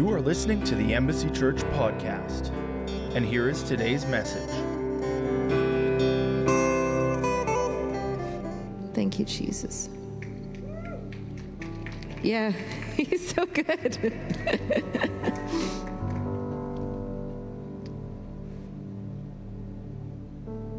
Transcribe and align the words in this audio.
You 0.00 0.08
are 0.14 0.20
listening 0.22 0.64
to 0.64 0.74
the 0.74 0.94
Embassy 0.94 1.28
Church 1.28 1.58
podcast, 1.74 2.48
and 3.14 3.22
here 3.22 3.50
is 3.50 3.62
today's 3.62 4.06
message. 4.06 4.48
Thank 8.94 9.18
you, 9.18 9.26
Jesus. 9.26 9.90
Yeah, 12.22 12.50
he's 12.96 13.28
so 13.28 13.44
good. 13.44 13.96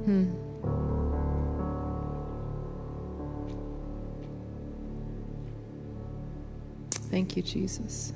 hmm. 0.06 0.32
Thank 7.12 7.38
you, 7.38 7.44
Jesus. 7.44 8.14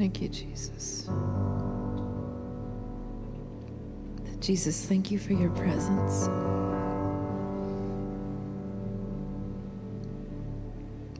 Thank 0.00 0.22
you, 0.22 0.30
Jesus. 0.30 1.10
Jesus, 4.40 4.86
thank 4.86 5.10
you 5.10 5.18
for 5.18 5.34
your 5.34 5.50
presence. 5.50 6.26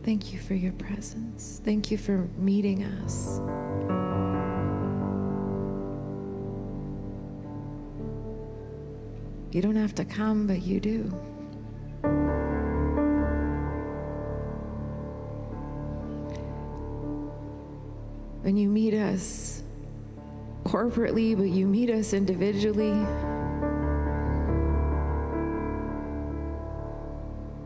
Thank 0.02 0.32
you 0.32 0.38
for 0.38 0.54
your 0.54 0.72
presence. 0.72 1.60
Thank 1.62 1.90
you 1.90 1.98
for 1.98 2.26
meeting 2.38 2.84
us. 2.84 3.38
You 9.52 9.60
don't 9.60 9.76
have 9.76 9.94
to 9.96 10.06
come, 10.06 10.46
but 10.46 10.62
you 10.62 10.80
do. 10.80 11.29
When 18.50 18.56
you 18.56 18.68
meet 18.68 18.94
us 18.94 19.62
corporately, 20.64 21.36
but 21.36 21.50
you 21.50 21.68
meet 21.68 21.88
us 21.88 22.12
individually, 22.12 22.90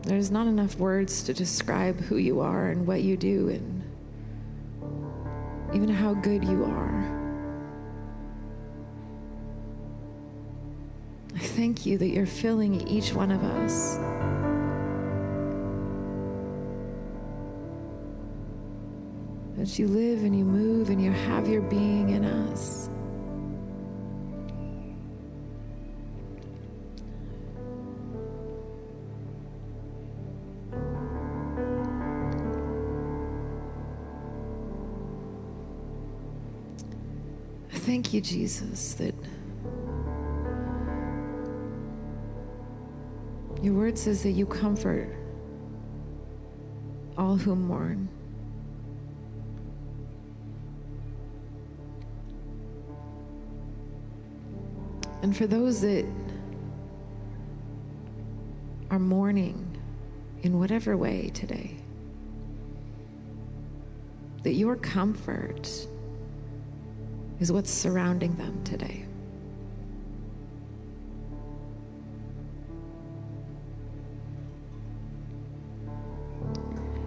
there's 0.03 0.29
not 0.29 0.45
enough 0.45 0.77
words 0.77 1.23
to 1.23 1.33
describe 1.33 1.99
who 2.01 2.17
you 2.17 2.39
are 2.39 2.67
and 2.67 2.85
what 2.85 3.01
you 3.01 3.17
do 3.17 3.49
and 3.49 3.81
even 5.73 5.89
how 5.89 6.13
good 6.13 6.43
you 6.43 6.65
are. 6.65 7.03
I 11.33 11.39
thank 11.39 11.87
you 11.87 11.97
that 11.97 12.09
you're 12.09 12.27
filling 12.27 12.87
each 12.87 13.11
one 13.11 13.31
of 13.31 13.43
us. 13.43 13.97
That 19.65 19.79
you 19.79 19.87
live 19.87 20.23
and 20.23 20.37
you 20.37 20.45
move 20.45 20.91
and 20.91 21.01
you 21.01 21.11
have 21.11 21.49
your 21.49 21.63
being 21.63 22.09
in 22.09 22.23
us. 22.23 22.87
Thank 37.71 38.13
you, 38.13 38.21
Jesus, 38.21 38.93
that 38.93 39.15
your 43.63 43.73
word 43.73 43.97
says 43.97 44.21
that 44.21 44.33
you 44.33 44.45
comfort 44.45 45.11
all 47.17 47.35
who 47.35 47.55
mourn. 47.55 48.14
And 55.25 55.35
for 55.35 55.47
those 55.47 55.81
that 55.81 56.05
are 58.91 58.99
mourning 58.99 59.75
in 60.43 60.59
whatever 60.59 60.95
way 60.95 61.31
today, 61.33 61.77
that 64.43 64.53
your 64.53 64.75
comfort 64.75 65.67
is 67.39 67.51
what's 67.51 67.71
surrounding 67.71 68.35
them 68.35 68.63
today. 68.63 69.03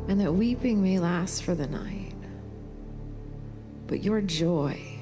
And 0.09 0.21
that 0.21 0.33
weeping 0.33 0.83
may 0.83 0.99
last 0.99 1.45
for 1.45 1.55
the 1.55 1.69
night, 1.69 2.15
but 3.87 4.03
your 4.03 4.21
joy 4.21 4.99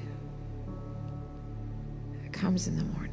comes 2.31 2.67
in 2.67 2.77
the 2.77 2.83
morning. 2.83 3.06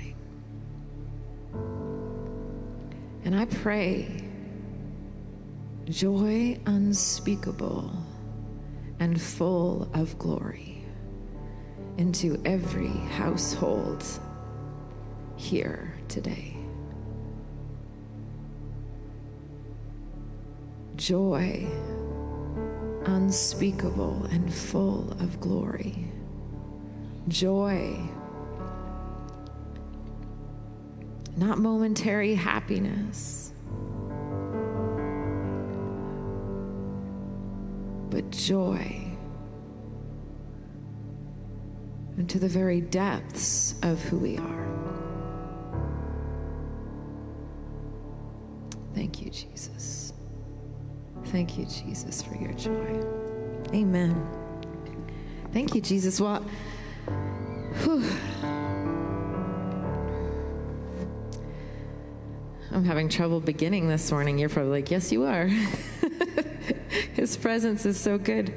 And 3.25 3.35
I 3.35 3.47
pray 3.47 4.07
joy 5.87 6.59
unspeakable 6.67 7.91
and 9.01 9.21
full 9.21 9.89
of 9.95 10.19
glory 10.19 10.85
into 11.97 12.41
every 12.45 12.89
household 12.89 14.05
here 15.37 15.95
today. 16.09 16.57
Joy 20.97 21.67
unspeakable 23.07 24.27
and 24.31 24.53
full 24.53 25.11
of 25.21 25.41
glory. 25.41 26.07
Joy, 27.29 27.99
not 31.37 31.59
momentary 31.59 32.35
happiness, 32.35 33.53
but 38.11 38.31
joy 38.31 39.05
into 42.17 42.39
the 42.39 42.49
very 42.49 42.81
depths 42.81 43.75
of 43.83 44.01
who 44.05 44.19
we 44.19 44.39
are. 44.39 44.65
Thank 48.95 49.21
you, 49.21 49.31
Jesus. 49.31 50.13
Thank 51.27 51.59
you, 51.59 51.67
Jesus, 51.67 52.23
for 52.23 52.37
your 52.37 52.53
joy. 52.53 53.03
Amen. 53.75 54.15
Thank 55.53 55.75
you, 55.75 55.81
Jesus. 55.81 56.21
Well, 56.21 56.45
whew. 57.83 58.05
I'm 62.75 62.85
having 62.85 63.09
trouble 63.09 63.39
beginning 63.39 63.87
this 63.87 64.11
morning. 64.11 64.37
You're 64.37 64.49
probably 64.49 64.73
like, 64.73 64.91
yes, 64.91 65.13
you 65.13 65.23
are. 65.23 65.47
His 67.13 67.37
presence 67.37 67.87
is 67.87 68.01
so 68.01 68.19
good. 68.19 68.53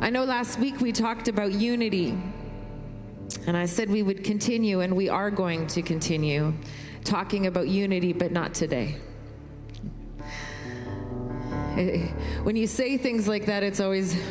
I 0.00 0.10
know 0.10 0.24
last 0.24 0.58
week 0.58 0.82
we 0.82 0.92
talked 0.92 1.28
about 1.28 1.52
unity, 1.52 2.18
and 3.46 3.56
I 3.56 3.64
said 3.64 3.88
we 3.88 4.02
would 4.02 4.22
continue, 4.24 4.80
and 4.80 4.94
we 4.94 5.08
are 5.08 5.30
going 5.30 5.66
to 5.68 5.80
continue 5.80 6.52
talking 7.02 7.46
about 7.46 7.68
unity, 7.68 8.12
but 8.12 8.30
not 8.30 8.52
today. 8.52 8.96
Eh, 11.78 12.08
when 12.42 12.56
you 12.56 12.66
say 12.66 12.98
things 12.98 13.26
like 13.26 13.46
that, 13.46 13.62
it's 13.62 13.80
always, 13.80 14.22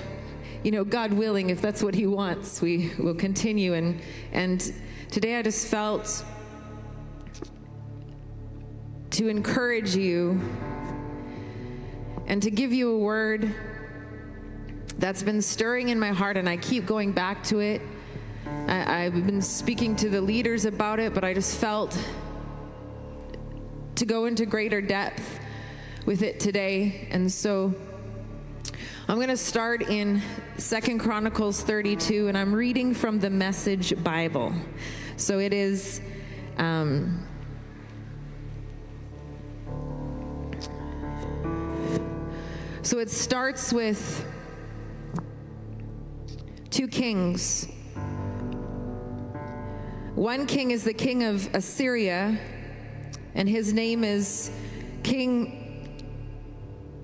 you 0.64 0.70
know, 0.70 0.84
God 0.84 1.14
willing, 1.14 1.50
if 1.50 1.64
that's 1.64 1.82
what 1.82 1.96
He 1.96 2.06
wants, 2.06 2.62
we 2.62 2.92
will 3.00 3.16
continue. 3.16 3.74
And, 3.74 4.00
and 4.32 4.72
today 5.10 5.40
I 5.40 5.42
just 5.42 5.66
felt 5.66 6.24
to 9.20 9.28
encourage 9.28 9.98
you 9.98 10.40
and 12.28 12.42
to 12.42 12.50
give 12.50 12.72
you 12.72 12.96
a 12.96 12.98
word 12.98 13.54
that's 14.98 15.24
been 15.24 15.42
stirring 15.42 15.90
in 15.90 16.00
my 16.00 16.12
heart, 16.12 16.38
and 16.38 16.48
I 16.48 16.56
keep 16.56 16.86
going 16.86 17.12
back 17.12 17.44
to 17.46 17.60
it. 17.60 17.82
I, 18.70 19.02
have 19.02 19.26
been 19.26 19.42
speaking 19.42 19.98
to 19.98 20.08
the 20.08 20.22
leaders 20.22 20.64
about 20.64 21.02
it, 21.02 21.14
but 21.14 21.26
I 21.26 21.34
just 21.34 21.58
felt 21.58 21.98
to 23.96 24.06
go 24.06 24.24
into 24.24 24.46
greater 24.46 24.80
depth 24.80 25.42
with 26.06 26.22
it 26.22 26.40
today. 26.40 27.10
And 27.12 27.30
so 27.30 27.76
I'm 29.10 29.18
going 29.18 29.28
to 29.28 29.36
start 29.36 29.82
in 29.90 30.22
Second 30.58 31.00
Chronicles 31.00 31.62
32, 31.62 32.30
and 32.30 32.38
I'm 32.38 32.56
reading 32.56 32.94
from 32.94 33.20
the 33.20 33.30
Message 33.30 34.02
Bible. 34.02 34.54
So 35.18 35.40
it 35.40 35.52
is. 35.52 36.00
Um, 36.58 37.26
so 42.90 42.98
it 42.98 43.12
starts 43.12 43.72
with 43.72 44.26
two 46.72 46.88
kings 46.88 47.68
One 50.16 50.48
king 50.48 50.72
is 50.72 50.84
the 50.84 50.94
king 50.94 51.24
of 51.24 51.48
Assyria, 51.56 52.38
and 53.36 53.48
his 53.48 53.72
name 53.72 54.04
is 54.04 54.52
King 55.02 55.98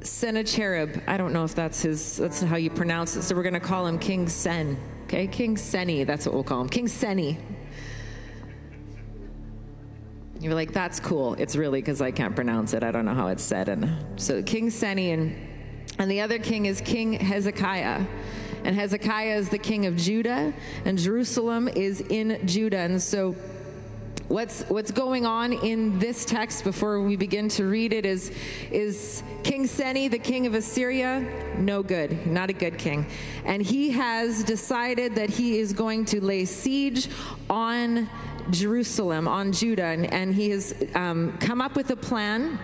Sennacherib. 0.01 1.01
I 1.07 1.15
don't 1.15 1.31
know 1.31 1.45
if 1.45 1.55
that's 1.55 1.81
his 1.81 2.17
that's 2.17 2.41
how 2.41 2.57
you 2.57 2.69
pronounce 2.69 3.15
it. 3.15 3.21
So 3.21 3.35
we're 3.35 3.43
going 3.43 3.53
to 3.53 3.61
call 3.61 3.87
him 3.87 3.99
King 3.99 4.27
Sen. 4.27 4.77
Okay, 5.03 5.27
King 5.27 5.55
Seni. 5.55 6.03
That's 6.03 6.25
what 6.25 6.33
we'll 6.33 6.43
call 6.43 6.59
him. 6.59 6.67
King 6.67 6.89
Seni. 6.89 7.37
You're 10.41 10.55
like, 10.55 10.73
that's 10.73 10.99
cool. 10.99 11.35
It's 11.35 11.55
really 11.55 11.79
because 11.79 12.01
I 12.01 12.11
can't 12.11 12.35
pronounce 12.35 12.73
it. 12.73 12.83
I 12.83 12.91
don't 12.91 13.05
know 13.05 13.13
how 13.13 13.27
it's 13.27 13.43
said. 13.43 13.69
And 13.69 14.19
so 14.19 14.43
King 14.43 14.69
Seni 14.71 15.11
and 15.11 15.54
and 15.97 16.09
the 16.09 16.21
other 16.21 16.39
king 16.39 16.65
is 16.65 16.81
King 16.81 17.13
Hezekiah. 17.13 18.05
And 18.63 18.75
Hezekiah 18.75 19.35
is 19.37 19.49
the 19.49 19.59
king 19.59 19.85
of 19.85 19.95
Judah, 19.95 20.51
and 20.85 20.97
Jerusalem 20.97 21.67
is 21.67 22.01
in 22.01 22.45
Judah. 22.47 22.79
And 22.79 23.01
so 23.01 23.35
what's 24.27 24.63
what's 24.63 24.89
going 24.89 25.25
on 25.25 25.53
in 25.53 25.99
this 25.99 26.25
text 26.25 26.63
before 26.63 26.99
we 26.99 27.15
begin 27.15 27.47
to 27.47 27.65
read 27.65 27.93
it 27.93 28.07
is 28.07 28.31
is 28.71 29.21
King 29.43 29.67
Seni, 29.67 30.07
the 30.07 30.17
king 30.17 30.47
of 30.47 30.55
Assyria, 30.55 31.19
no 31.59 31.83
good, 31.83 32.25
not 32.25 32.49
a 32.49 32.53
good 32.53 32.79
king. 32.79 33.05
And 33.45 33.61
he 33.61 33.91
has 33.91 34.43
decided 34.43 35.13
that 35.13 35.29
he 35.29 35.59
is 35.59 35.71
going 35.71 36.05
to 36.05 36.23
lay 36.23 36.45
siege 36.45 37.07
on 37.49 38.09
Jerusalem, 38.49 39.27
on 39.27 39.51
Judah, 39.51 39.85
and, 39.85 40.11
and 40.11 40.33
he 40.33 40.49
has 40.49 40.73
um, 40.95 41.37
come 41.37 41.61
up 41.61 41.75
with 41.75 41.91
a 41.91 41.95
plan 41.95 42.57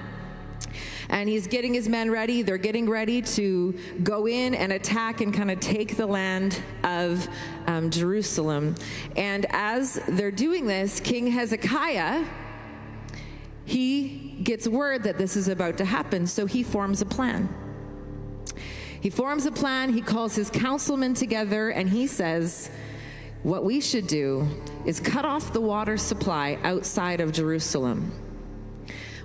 and 1.12 1.28
he's 1.28 1.46
getting 1.46 1.74
his 1.74 1.88
men 1.88 2.10
ready. 2.10 2.42
They're 2.42 2.58
getting 2.58 2.90
ready 2.90 3.22
to 3.22 3.78
go 4.02 4.28
in 4.28 4.56
and 4.56 4.72
attack 4.72 5.22
and 5.22 5.34
kind 5.34 5.52
of 5.52 5.60
take 5.60 5.98
the 5.98 6.08
land 6.08 6.63
of 6.84 7.28
um, 7.68 7.92
Jerusalem. 7.92 8.75
And 9.18 9.46
as 9.50 10.02
they're 10.08 10.31
doing 10.31 10.66
this, 10.66 11.02
King 11.02 11.28
Hezekiah, 11.28 12.25
he 13.66 14.40
gets 14.42 14.68
word 14.68 15.04
that 15.04 15.18
this 15.18 15.36
is 15.36 15.50
about 15.50 15.78
to 15.78 15.86
happen, 15.86 16.25
so 16.25 16.46
he 16.46 16.63
forms 16.63 17.02
a 17.02 17.06
plan. 17.06 17.54
He 19.02 19.10
forms 19.10 19.46
a 19.46 19.52
plan, 19.52 19.94
he 19.94 20.02
calls 20.02 20.36
his 20.36 20.50
councilmen 20.50 21.14
together, 21.14 21.69
and 21.69 21.90
he 21.90 22.07
says, 22.07 22.72
What 23.44 23.66
we 23.66 23.81
should 23.81 24.07
do 24.07 24.48
is 24.86 25.00
cut 25.00 25.25
off 25.25 25.52
the 25.52 25.62
water 25.62 25.98
supply 25.98 26.57
outside 26.64 27.19
of 27.19 27.34
Jerusalem. 27.34 28.12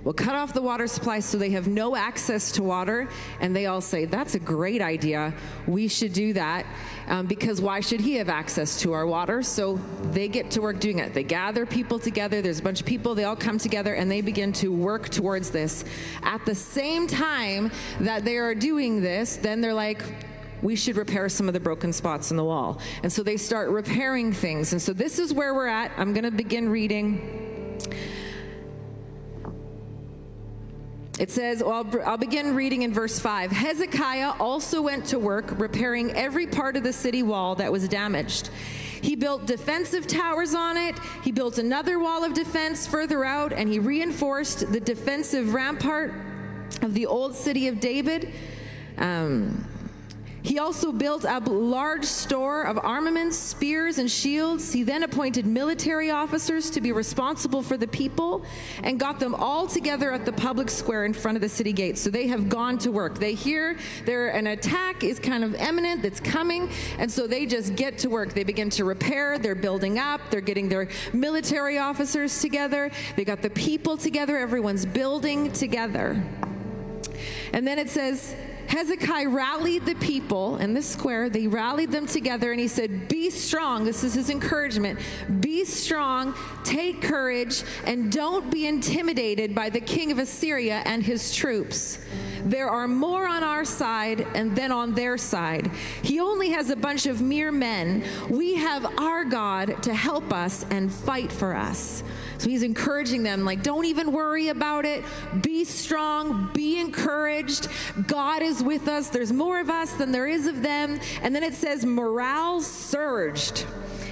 We'll 0.07 0.13
cut 0.13 0.35
off 0.35 0.53
the 0.53 0.61
water 0.61 0.87
supply 0.87 1.19
so 1.19 1.37
they 1.37 1.49
have 1.49 1.67
no 1.67 1.93
access 1.93 2.53
to 2.53 2.63
water. 2.63 3.09
And 3.41 3.53
they 3.53 3.65
all 3.65 3.81
say, 3.81 4.05
That's 4.05 4.35
a 4.35 4.39
great 4.39 4.81
idea. 4.81 5.33
We 5.67 5.89
should 5.89 6.13
do 6.13 6.31
that 6.31 6.65
um, 7.09 7.25
because 7.25 7.59
why 7.59 7.81
should 7.81 7.99
he 7.99 8.13
have 8.13 8.29
access 8.29 8.79
to 8.83 8.93
our 8.93 9.05
water? 9.05 9.43
So 9.43 9.81
they 10.13 10.29
get 10.29 10.49
to 10.51 10.61
work 10.61 10.79
doing 10.79 10.99
it. 10.99 11.13
They 11.13 11.23
gather 11.23 11.65
people 11.65 11.99
together. 11.99 12.41
There's 12.41 12.59
a 12.59 12.63
bunch 12.63 12.79
of 12.79 12.85
people. 12.85 13.15
They 13.15 13.25
all 13.25 13.35
come 13.35 13.57
together 13.57 13.95
and 13.95 14.09
they 14.09 14.21
begin 14.21 14.53
to 14.53 14.71
work 14.71 15.09
towards 15.09 15.49
this. 15.49 15.83
At 16.23 16.45
the 16.45 16.55
same 16.55 17.07
time 17.07 17.69
that 17.99 18.23
they 18.23 18.37
are 18.37 18.55
doing 18.55 19.01
this, 19.01 19.35
then 19.35 19.59
they're 19.59 19.73
like, 19.73 20.01
we 20.61 20.77
should 20.77 20.95
repair 20.95 21.27
some 21.27 21.49
of 21.49 21.53
the 21.53 21.59
broken 21.59 21.91
spots 21.91 22.31
in 22.31 22.37
the 22.37 22.45
wall. 22.45 22.79
And 23.03 23.11
so 23.11 23.23
they 23.23 23.35
start 23.35 23.71
repairing 23.71 24.31
things. 24.31 24.71
And 24.71 24.81
so 24.81 24.93
this 24.93 25.19
is 25.19 25.33
where 25.33 25.53
we're 25.53 25.67
at. 25.67 25.91
I'm 25.97 26.13
going 26.13 26.23
to 26.23 26.31
begin 26.31 26.69
reading. 26.69 27.77
It 31.19 31.31
says, 31.31 31.63
well, 31.63 31.87
I'll, 32.05 32.17
begin 32.17 32.53
reading 32.53 32.83
in 32.83 32.93
verse 32.93 33.17
5. 33.17 33.51
Hezekiah 33.51 34.33
also 34.39 34.83
went 34.83 35.05
to 35.05 35.17
work 35.17 35.59
repairing 35.59 36.11
every 36.11 36.45
part 36.45 36.77
of 36.77 36.83
the 36.83 36.93
city 36.93 37.23
wall 37.23 37.55
that 37.55 37.71
was 37.71 37.87
damaged. 37.87 38.51
He 39.01 39.15
built 39.15 39.47
defensive 39.47 40.05
towers 40.05 40.53
on 40.53 40.77
it. 40.77 40.95
He 41.23 41.31
built 41.31 41.57
another 41.57 41.97
wall 41.97 42.23
of 42.23 42.35
defense 42.35 42.85
further 42.85 43.25
out, 43.25 43.51
and 43.51 43.67
he 43.67 43.79
reinforced 43.79 44.71
the 44.71 44.79
defensive 44.79 45.55
rampart 45.55 46.13
of 46.83 46.93
the 46.93 47.07
old 47.07 47.33
city 47.33 47.67
of 47.67 47.79
David. 47.79 48.31
Um, 48.99 49.65
he 50.47 50.59
also 50.59 50.93
built 50.93 51.25
a 51.25 51.39
large 51.39 52.05
store 52.05 52.63
of 52.63 52.79
armaments, 52.81 53.37
spears, 53.37 53.97
and 53.97 54.09
shields. 54.09 54.71
He 54.71 54.81
then 54.81 55.03
appointed 55.03 55.45
military 55.45 56.09
officers 56.09 56.69
to 56.69 56.79
be 56.79 56.93
responsible 56.93 57.61
for 57.61 57.75
the 57.75 57.87
people 57.87 58.45
and 58.81 58.97
got 58.97 59.19
them 59.19 59.35
all 59.35 59.67
together 59.67 60.13
at 60.13 60.23
the 60.23 60.31
public 60.31 60.69
square 60.69 61.03
in 61.03 61.11
front 61.11 61.35
of 61.35 61.41
the 61.41 61.49
city 61.49 61.73
gates. 61.73 61.99
So 61.99 62.09
they 62.09 62.27
have 62.27 62.47
gone 62.47 62.77
to 62.77 62.93
work. 62.93 63.19
They 63.19 63.33
hear 63.33 63.77
there 64.05 64.29
an 64.29 64.47
attack 64.47 65.03
is 65.03 65.19
kind 65.19 65.43
of 65.43 65.53
imminent 65.55 66.01
that's 66.01 66.21
coming, 66.21 66.69
and 66.97 67.11
so 67.11 67.27
they 67.27 67.45
just 67.45 67.75
get 67.75 67.97
to 67.99 68.09
work. 68.09 68.33
They 68.33 68.45
begin 68.45 68.69
to 68.69 68.85
repair, 68.85 69.37
they're 69.37 69.53
building 69.53 69.99
up, 69.99 70.21
they're 70.29 70.39
getting 70.39 70.69
their 70.69 70.87
military 71.11 71.77
officers 71.77 72.39
together, 72.39 72.89
they 73.17 73.25
got 73.25 73.41
the 73.41 73.49
people 73.49 73.97
together, 73.97 74.37
everyone's 74.37 74.85
building 74.85 75.51
together. 75.51 76.23
And 77.51 77.67
then 77.67 77.79
it 77.79 77.89
says, 77.89 78.33
Hezekiah 78.67 79.29
rallied 79.29 79.85
the 79.85 79.95
people 79.95 80.57
in 80.57 80.73
the 80.73 80.81
square. 80.81 81.29
They 81.29 81.47
rallied 81.47 81.91
them 81.91 82.05
together 82.05 82.51
and 82.51 82.59
he 82.59 82.67
said, 82.67 83.07
Be 83.07 83.29
strong. 83.29 83.83
This 83.83 84.03
is 84.03 84.13
his 84.13 84.29
encouragement. 84.29 84.99
Be 85.39 85.63
strong, 85.65 86.35
take 86.63 87.01
courage, 87.01 87.63
and 87.85 88.11
don't 88.11 88.51
be 88.51 88.67
intimidated 88.67 89.55
by 89.55 89.69
the 89.69 89.79
king 89.79 90.11
of 90.11 90.19
Assyria 90.19 90.81
and 90.85 91.01
his 91.01 91.33
troops. 91.33 91.99
There 92.43 92.69
are 92.69 92.87
more 92.87 93.27
on 93.27 93.43
our 93.43 93.65
side 93.65 94.25
and 94.35 94.55
then 94.55 94.71
on 94.71 94.93
their 94.93 95.17
side. 95.17 95.71
He 96.01 96.19
only 96.19 96.49
has 96.49 96.69
a 96.69 96.75
bunch 96.75 97.05
of 97.05 97.21
mere 97.21 97.51
men. 97.51 98.03
We 98.29 98.55
have 98.55 98.99
our 98.99 99.25
God 99.25 99.83
to 99.83 99.93
help 99.93 100.33
us 100.33 100.65
and 100.69 100.91
fight 100.91 101.31
for 101.31 101.55
us. 101.55 102.03
So 102.37 102.49
he's 102.49 102.63
encouraging 102.63 103.23
them, 103.23 103.45
like, 103.45 103.63
don't 103.63 103.85
even 103.85 104.11
worry 104.11 104.49
about 104.49 104.85
it. 104.85 105.03
Be 105.41 105.65
strong, 105.65 106.51
be 106.53 106.79
encouraged. 106.79 107.67
God 108.05 108.43
is 108.43 108.61
with 108.61 108.87
us. 108.87 109.09
There's 109.09 109.33
more 109.33 109.59
of 109.59 109.69
us 109.69 109.93
than 109.93 110.11
there 110.11 110.27
is 110.27 110.45
of 110.45 110.61
them. 110.61 110.99
And 111.23 111.35
then 111.35 111.43
it 111.43 111.55
says, 111.55 111.83
morale 111.85 112.61
surged. 112.61 113.65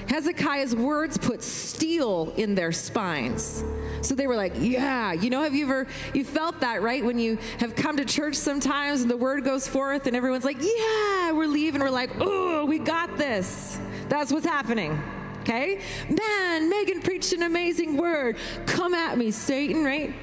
Hezekiah's 0.08 0.76
words 0.76 1.18
put 1.18 1.44
steel 1.44 2.34
in 2.38 2.56
their 2.56 2.72
spines. 2.72 3.64
So 4.06 4.16
they 4.16 4.28
were 4.28 4.36
like, 4.36 4.54
yeah, 4.58 5.14
you 5.14 5.30
know, 5.30 5.42
have 5.42 5.56
you 5.56 5.66
ever, 5.66 5.88
you 6.14 6.24
felt 6.24 6.60
that, 6.60 6.82
right? 6.82 7.04
When 7.04 7.18
you 7.18 7.38
have 7.60 7.76
come 7.76 7.98
to 7.98 8.06
church 8.06 8.36
sometimes 8.36 9.02
and 9.02 9.10
the 9.10 9.18
word 9.18 9.44
goes 9.44 9.68
forth 9.68 10.08
and 10.08 10.16
everyone's 10.16 10.46
like, 10.46 10.58
yeah, 10.62 11.32
we're 11.32 11.48
leaving. 11.48 11.82
We're 11.82 11.90
like, 11.90 12.12
oh, 12.20 12.66
we 12.66 12.80
got 12.80 13.18
this. 13.18 13.80
That's 14.08 14.32
what's 14.32 14.46
happening. 14.46 15.02
Okay? 15.42 15.82
Man, 16.10 16.70
Megan 16.70 17.02
preached 17.02 17.34
an 17.34 17.44
amazing 17.44 17.98
word. 17.98 18.38
Come 18.66 18.94
at 18.94 19.18
me, 19.18 19.32
Satan, 19.32 19.84
right? 19.84 20.14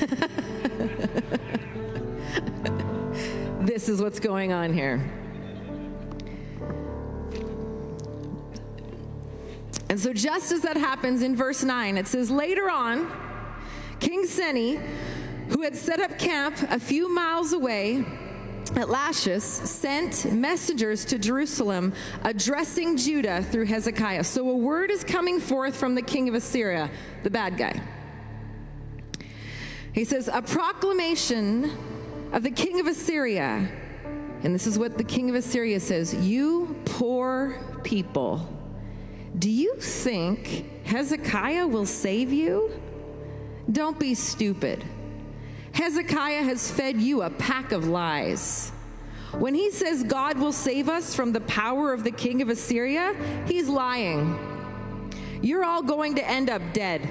this 3.66 3.88
is 3.88 4.02
what's 4.02 4.20
going 4.20 4.52
on 4.52 4.72
here. 4.72 5.23
And 9.94 10.00
so, 10.00 10.12
just 10.12 10.50
as 10.50 10.62
that 10.62 10.76
happens 10.76 11.22
in 11.22 11.36
verse 11.36 11.62
9, 11.62 11.96
it 11.96 12.08
says, 12.08 12.28
Later 12.28 12.68
on, 12.68 13.08
King 14.00 14.26
Seni, 14.26 14.80
who 15.50 15.62
had 15.62 15.76
set 15.76 16.00
up 16.00 16.18
camp 16.18 16.56
a 16.68 16.80
few 16.80 17.08
miles 17.14 17.52
away 17.52 18.04
at 18.74 18.88
Lachish, 18.88 19.44
sent 19.44 20.32
messengers 20.32 21.04
to 21.04 21.16
Jerusalem 21.16 21.92
addressing 22.24 22.96
Judah 22.96 23.44
through 23.44 23.66
Hezekiah. 23.66 24.24
So, 24.24 24.50
a 24.50 24.56
word 24.56 24.90
is 24.90 25.04
coming 25.04 25.38
forth 25.38 25.76
from 25.76 25.94
the 25.94 26.02
king 26.02 26.28
of 26.28 26.34
Assyria, 26.34 26.90
the 27.22 27.30
bad 27.30 27.56
guy. 27.56 27.80
He 29.92 30.04
says, 30.04 30.26
A 30.26 30.42
proclamation 30.42 31.70
of 32.32 32.42
the 32.42 32.50
king 32.50 32.80
of 32.80 32.88
Assyria. 32.88 33.70
And 34.42 34.52
this 34.52 34.66
is 34.66 34.76
what 34.76 34.98
the 34.98 35.04
king 35.04 35.30
of 35.30 35.36
Assyria 35.36 35.78
says 35.78 36.12
You 36.12 36.74
poor 36.84 37.60
people 37.84 38.53
do 39.38 39.50
you 39.50 39.74
think 39.76 40.66
Hezekiah 40.84 41.66
will 41.66 41.86
save 41.86 42.32
you? 42.32 42.70
Don't 43.70 43.98
be 43.98 44.14
stupid. 44.14 44.84
Hezekiah 45.72 46.42
has 46.42 46.70
fed 46.70 47.00
you 47.00 47.22
a 47.22 47.30
pack 47.30 47.72
of 47.72 47.88
lies. 47.88 48.70
When 49.32 49.54
he 49.54 49.72
says 49.72 50.04
God 50.04 50.38
will 50.38 50.52
save 50.52 50.88
us 50.88 51.14
from 51.14 51.32
the 51.32 51.40
power 51.40 51.92
of 51.92 52.04
the 52.04 52.12
king 52.12 52.42
of 52.42 52.48
Assyria, 52.48 53.16
he's 53.46 53.68
lying. 53.68 54.38
You're 55.42 55.64
all 55.64 55.82
going 55.82 56.14
to 56.14 56.28
end 56.28 56.48
up 56.48 56.62
dead. 56.72 57.08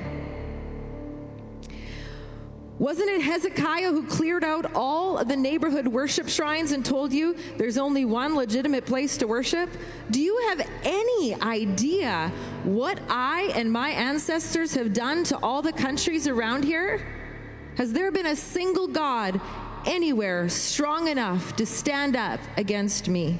Wasn't 2.83 3.09
it 3.09 3.21
Hezekiah 3.21 3.91
who 3.91 4.03
cleared 4.03 4.43
out 4.43 4.75
all 4.75 5.23
the 5.23 5.37
neighborhood 5.37 5.87
worship 5.87 6.27
shrines 6.27 6.73
and 6.73 6.83
told 6.83 7.13
you 7.13 7.33
there's 7.55 7.77
only 7.77 8.03
one 8.03 8.35
legitimate 8.35 8.85
place 8.85 9.15
to 9.19 9.25
worship? 9.25 9.69
Do 10.11 10.19
you 10.19 10.49
have 10.49 10.67
any 10.83 11.33
idea 11.35 12.29
what 12.65 12.99
I 13.09 13.53
and 13.55 13.71
my 13.71 13.91
ancestors 13.91 14.73
have 14.73 14.91
done 14.91 15.23
to 15.23 15.37
all 15.37 15.61
the 15.61 15.71
countries 15.71 16.27
around 16.27 16.65
here? 16.65 16.99
Has 17.77 17.93
there 17.93 18.11
been 18.11 18.25
a 18.25 18.35
single 18.35 18.89
God 18.89 19.39
anywhere 19.85 20.49
strong 20.49 21.07
enough 21.07 21.55
to 21.55 21.65
stand 21.65 22.17
up 22.17 22.41
against 22.57 23.07
me? 23.07 23.37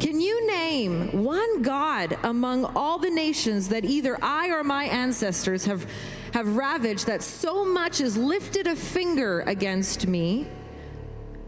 Can 0.00 0.18
you 0.18 0.46
name 0.46 1.24
one 1.24 1.60
God 1.60 2.16
among 2.22 2.64
all 2.64 2.98
the 2.98 3.10
nations 3.10 3.68
that 3.68 3.84
either 3.84 4.16
I 4.22 4.48
or 4.48 4.64
my 4.64 4.84
ancestors 4.84 5.66
have, 5.66 5.86
have 6.32 6.56
ravaged 6.56 7.06
that 7.06 7.22
so 7.22 7.66
much 7.66 8.00
as 8.00 8.16
lifted 8.16 8.66
a 8.66 8.74
finger 8.74 9.40
against 9.40 10.06
me? 10.06 10.48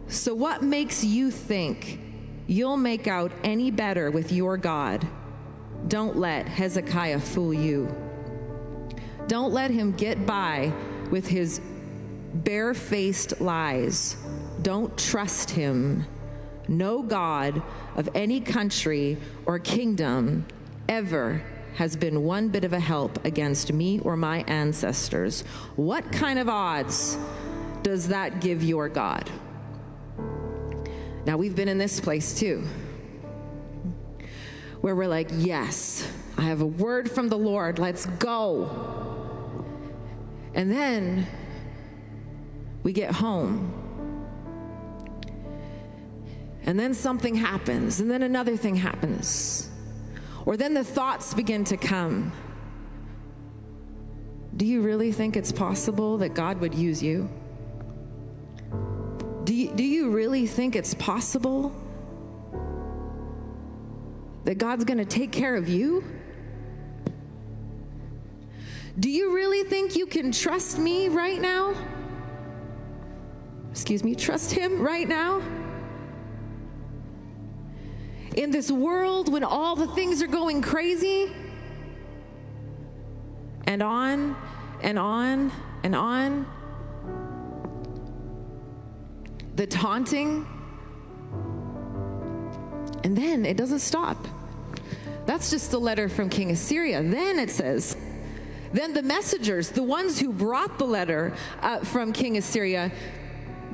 So, 0.08 0.34
what 0.34 0.62
makes 0.62 1.02
you 1.02 1.30
think 1.30 1.98
you'll 2.46 2.76
make 2.76 3.08
out 3.08 3.32
any 3.42 3.70
better 3.70 4.10
with 4.10 4.30
your 4.30 4.58
God? 4.58 5.08
Don't 5.88 6.18
let 6.18 6.46
Hezekiah 6.46 7.20
fool 7.20 7.54
you. 7.54 7.88
Don't 9.28 9.54
let 9.54 9.70
him 9.70 9.92
get 9.92 10.26
by 10.26 10.70
with 11.10 11.26
his 11.26 11.62
barefaced 12.34 13.40
lies. 13.40 14.18
Don't 14.60 14.94
trust 14.98 15.48
him. 15.48 16.04
No 16.68 17.02
God 17.02 17.62
of 17.96 18.08
any 18.14 18.40
country 18.40 19.18
or 19.46 19.58
kingdom 19.58 20.46
ever 20.88 21.42
has 21.74 21.96
been 21.96 22.22
one 22.22 22.48
bit 22.48 22.64
of 22.64 22.72
a 22.72 22.80
help 22.80 23.24
against 23.24 23.72
me 23.72 23.98
or 24.00 24.16
my 24.16 24.42
ancestors. 24.46 25.42
What 25.76 26.12
kind 26.12 26.38
of 26.38 26.48
odds 26.48 27.16
does 27.82 28.08
that 28.08 28.40
give 28.40 28.62
your 28.62 28.88
God? 28.88 29.30
Now, 31.24 31.36
we've 31.36 31.54
been 31.54 31.68
in 31.68 31.78
this 31.78 32.00
place 32.00 32.34
too, 32.34 32.64
where 34.80 34.94
we're 34.94 35.08
like, 35.08 35.30
yes, 35.32 36.06
I 36.36 36.42
have 36.42 36.60
a 36.60 36.66
word 36.66 37.10
from 37.10 37.28
the 37.28 37.38
Lord, 37.38 37.78
let's 37.78 38.06
go. 38.06 39.64
And 40.54 40.70
then 40.70 41.26
we 42.82 42.92
get 42.92 43.12
home. 43.12 43.81
And 46.64 46.78
then 46.78 46.94
something 46.94 47.34
happens, 47.34 48.00
and 48.00 48.10
then 48.10 48.22
another 48.22 48.56
thing 48.56 48.76
happens. 48.76 49.68
Or 50.46 50.56
then 50.56 50.74
the 50.74 50.84
thoughts 50.84 51.34
begin 51.34 51.64
to 51.64 51.76
come. 51.76 52.32
Do 54.56 54.66
you 54.66 54.82
really 54.82 55.12
think 55.12 55.36
it's 55.36 55.50
possible 55.50 56.18
that 56.18 56.34
God 56.34 56.60
would 56.60 56.74
use 56.74 57.02
you? 57.02 57.28
Do 59.44 59.54
you, 59.54 59.72
do 59.74 59.82
you 59.82 60.10
really 60.10 60.46
think 60.46 60.76
it's 60.76 60.94
possible 60.94 61.74
that 64.44 64.58
God's 64.58 64.84
going 64.84 64.98
to 64.98 65.04
take 65.04 65.32
care 65.32 65.56
of 65.56 65.68
you? 65.68 66.04
Do 68.98 69.08
you 69.08 69.34
really 69.34 69.64
think 69.64 69.96
you 69.96 70.06
can 70.06 70.32
trust 70.32 70.78
me 70.78 71.08
right 71.08 71.40
now? 71.40 71.74
Excuse 73.70 74.04
me, 74.04 74.14
trust 74.14 74.52
Him 74.52 74.80
right 74.82 75.08
now? 75.08 75.40
In 78.36 78.50
this 78.50 78.70
world 78.70 79.32
when 79.32 79.44
all 79.44 79.76
the 79.76 79.86
things 79.88 80.22
are 80.22 80.26
going 80.26 80.62
crazy? 80.62 81.32
And 83.66 83.82
on 83.82 84.36
and 84.82 84.98
on 84.98 85.52
and 85.82 85.94
on 85.94 86.46
the 89.54 89.66
taunting. 89.66 90.46
And 93.04 93.16
then 93.16 93.44
it 93.44 93.56
doesn't 93.56 93.80
stop. 93.80 94.16
That's 95.26 95.50
just 95.50 95.72
a 95.72 95.78
letter 95.78 96.08
from 96.08 96.28
King 96.28 96.50
Assyria. 96.50 97.02
Then 97.02 97.38
it 97.38 97.50
says, 97.50 97.96
then 98.72 98.94
the 98.94 99.02
messengers, 99.02 99.68
the 99.70 99.82
ones 99.82 100.18
who 100.18 100.32
brought 100.32 100.78
the 100.78 100.86
letter 100.86 101.34
uh, 101.60 101.80
from 101.80 102.12
King 102.12 102.38
Assyria, 102.38 102.90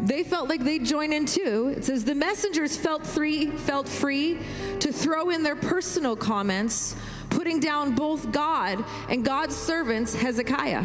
they 0.03 0.23
felt 0.23 0.49
like 0.49 0.63
they'd 0.63 0.85
join 0.85 1.13
in 1.13 1.27
too. 1.27 1.75
It 1.77 1.85
says 1.85 2.05
the 2.05 2.15
messengers 2.15 2.77
felt 2.77 3.07
free, 3.07 3.47
felt 3.51 3.89
free 3.89 4.39
to 4.81 4.93
throw 4.93 5.31
in 5.31 5.43
their 5.43 5.57
personal 5.57 6.17
comments, 6.17 6.95
putting 7.31 7.61
down 7.61 7.95
both 7.95 8.31
God 8.33 8.85
and 9.09 9.25
God's 9.25 9.57
servants 9.57 10.15
Hezekiah. 10.15 10.85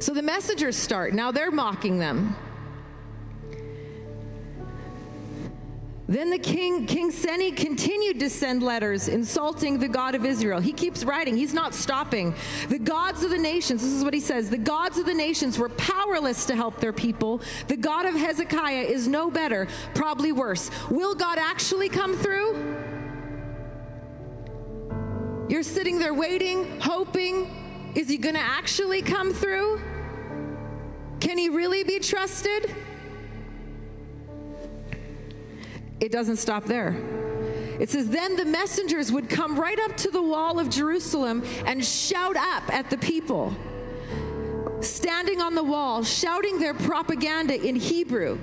So 0.00 0.12
the 0.12 0.22
messengers 0.22 0.76
start. 0.76 1.14
Now 1.14 1.30
they're 1.30 1.50
mocking 1.50 1.98
them. 1.98 2.36
Then 6.06 6.28
the 6.28 6.38
king, 6.38 6.84
King 6.84 7.10
Seni, 7.10 7.50
continued 7.50 8.20
to 8.20 8.28
send 8.28 8.62
letters 8.62 9.08
insulting 9.08 9.78
the 9.78 9.88
God 9.88 10.14
of 10.14 10.26
Israel. 10.26 10.60
He 10.60 10.72
keeps 10.72 11.02
writing, 11.02 11.34
he's 11.34 11.54
not 11.54 11.74
stopping. 11.74 12.34
The 12.68 12.78
gods 12.78 13.24
of 13.24 13.30
the 13.30 13.38
nations, 13.38 13.80
this 13.82 13.90
is 13.90 14.04
what 14.04 14.12
he 14.12 14.20
says 14.20 14.50
the 14.50 14.58
gods 14.58 14.98
of 14.98 15.06
the 15.06 15.14
nations 15.14 15.58
were 15.58 15.70
powerless 15.70 16.44
to 16.46 16.54
help 16.54 16.78
their 16.78 16.92
people. 16.92 17.40
The 17.68 17.76
God 17.76 18.04
of 18.04 18.14
Hezekiah 18.14 18.82
is 18.82 19.08
no 19.08 19.30
better, 19.30 19.66
probably 19.94 20.32
worse. 20.32 20.70
Will 20.90 21.14
God 21.14 21.38
actually 21.38 21.88
come 21.88 22.16
through? 22.16 22.52
You're 25.48 25.62
sitting 25.62 25.98
there 25.98 26.14
waiting, 26.14 26.80
hoping. 26.80 27.92
Is 27.94 28.08
he 28.08 28.18
going 28.18 28.34
to 28.34 28.40
actually 28.40 29.00
come 29.02 29.32
through? 29.32 29.80
Can 31.20 31.38
he 31.38 31.48
really 31.48 31.84
be 31.84 31.98
trusted? 31.98 32.74
It 36.04 36.12
doesn't 36.12 36.36
stop 36.36 36.64
there. 36.64 36.94
It 37.80 37.88
says, 37.88 38.10
Then 38.10 38.36
the 38.36 38.44
messengers 38.44 39.10
would 39.10 39.30
come 39.30 39.58
right 39.58 39.78
up 39.80 39.96
to 39.98 40.10
the 40.10 40.22
wall 40.22 40.60
of 40.60 40.68
Jerusalem 40.68 41.42
and 41.64 41.82
shout 41.82 42.36
up 42.36 42.72
at 42.72 42.90
the 42.90 42.98
people, 42.98 43.54
standing 44.82 45.40
on 45.40 45.54
the 45.54 45.64
wall, 45.64 46.04
shouting 46.04 46.58
their 46.58 46.74
propaganda 46.74 47.60
in 47.60 47.74
Hebrew. 47.74 48.38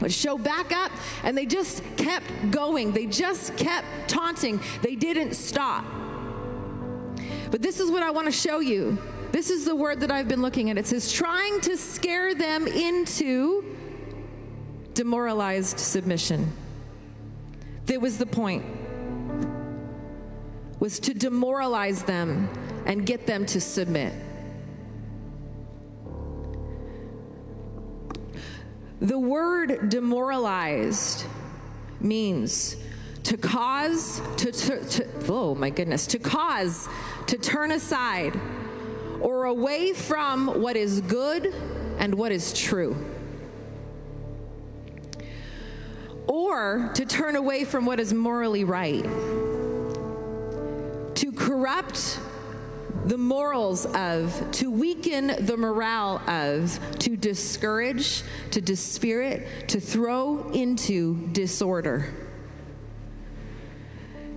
Would 0.00 0.12
show 0.12 0.38
back 0.38 0.72
up, 0.72 0.92
and 1.24 1.36
they 1.36 1.44
just 1.44 1.82
kept 1.96 2.24
going. 2.50 2.92
They 2.92 3.06
just 3.06 3.56
kept 3.56 3.86
taunting. 4.08 4.60
They 4.82 4.94
didn't 4.94 5.34
stop. 5.34 5.84
But 7.50 7.60
this 7.60 7.80
is 7.80 7.90
what 7.90 8.02
I 8.04 8.10
want 8.10 8.26
to 8.26 8.32
show 8.32 8.60
you. 8.60 8.96
This 9.32 9.50
is 9.50 9.64
the 9.64 9.74
word 9.76 10.00
that 10.00 10.10
I've 10.10 10.28
been 10.28 10.42
looking 10.42 10.70
at. 10.70 10.78
It 10.78 10.86
says, 10.86 11.12
trying 11.12 11.60
to 11.62 11.76
scare 11.76 12.34
them 12.34 12.66
into 12.66 13.76
demoralized 14.94 15.78
submission. 15.78 16.52
That 17.86 18.00
was 18.00 18.18
the 18.18 18.26
point. 18.26 18.64
Was 20.78 20.98
to 21.00 21.14
demoralize 21.14 22.02
them 22.02 22.48
and 22.86 23.04
get 23.04 23.26
them 23.26 23.46
to 23.46 23.60
submit. 23.60 24.12
The 29.00 29.18
word 29.18 29.88
demoralized 29.88 31.24
means 32.00 32.76
to 33.22 33.36
cause 33.36 34.20
to, 34.38 34.50
to, 34.50 34.84
to, 34.84 35.06
oh 35.28 35.54
my 35.54 35.70
goodness 35.70 36.06
to 36.06 36.18
cause 36.18 36.88
to 37.26 37.36
turn 37.36 37.70
aside 37.70 38.38
or 39.20 39.44
away 39.44 39.92
from 39.92 40.62
what 40.62 40.76
is 40.76 41.02
good 41.02 41.54
and 41.98 42.14
what 42.14 42.32
is 42.32 42.52
true 42.52 42.96
or 46.30 46.92
to 46.94 47.04
turn 47.04 47.34
away 47.34 47.64
from 47.64 47.84
what 47.84 47.98
is 47.98 48.14
morally 48.14 48.62
right, 48.62 49.02
to 51.16 51.32
corrupt 51.34 52.20
the 53.06 53.18
morals 53.18 53.84
of, 53.86 54.48
to 54.52 54.70
weaken 54.70 55.44
the 55.44 55.56
morale 55.56 56.18
of, 56.28 56.78
to 57.00 57.16
discourage, 57.16 58.22
to 58.52 58.60
dispirit, 58.60 59.68
to 59.68 59.80
throw 59.80 60.48
into 60.50 61.26
disorder. 61.32 62.14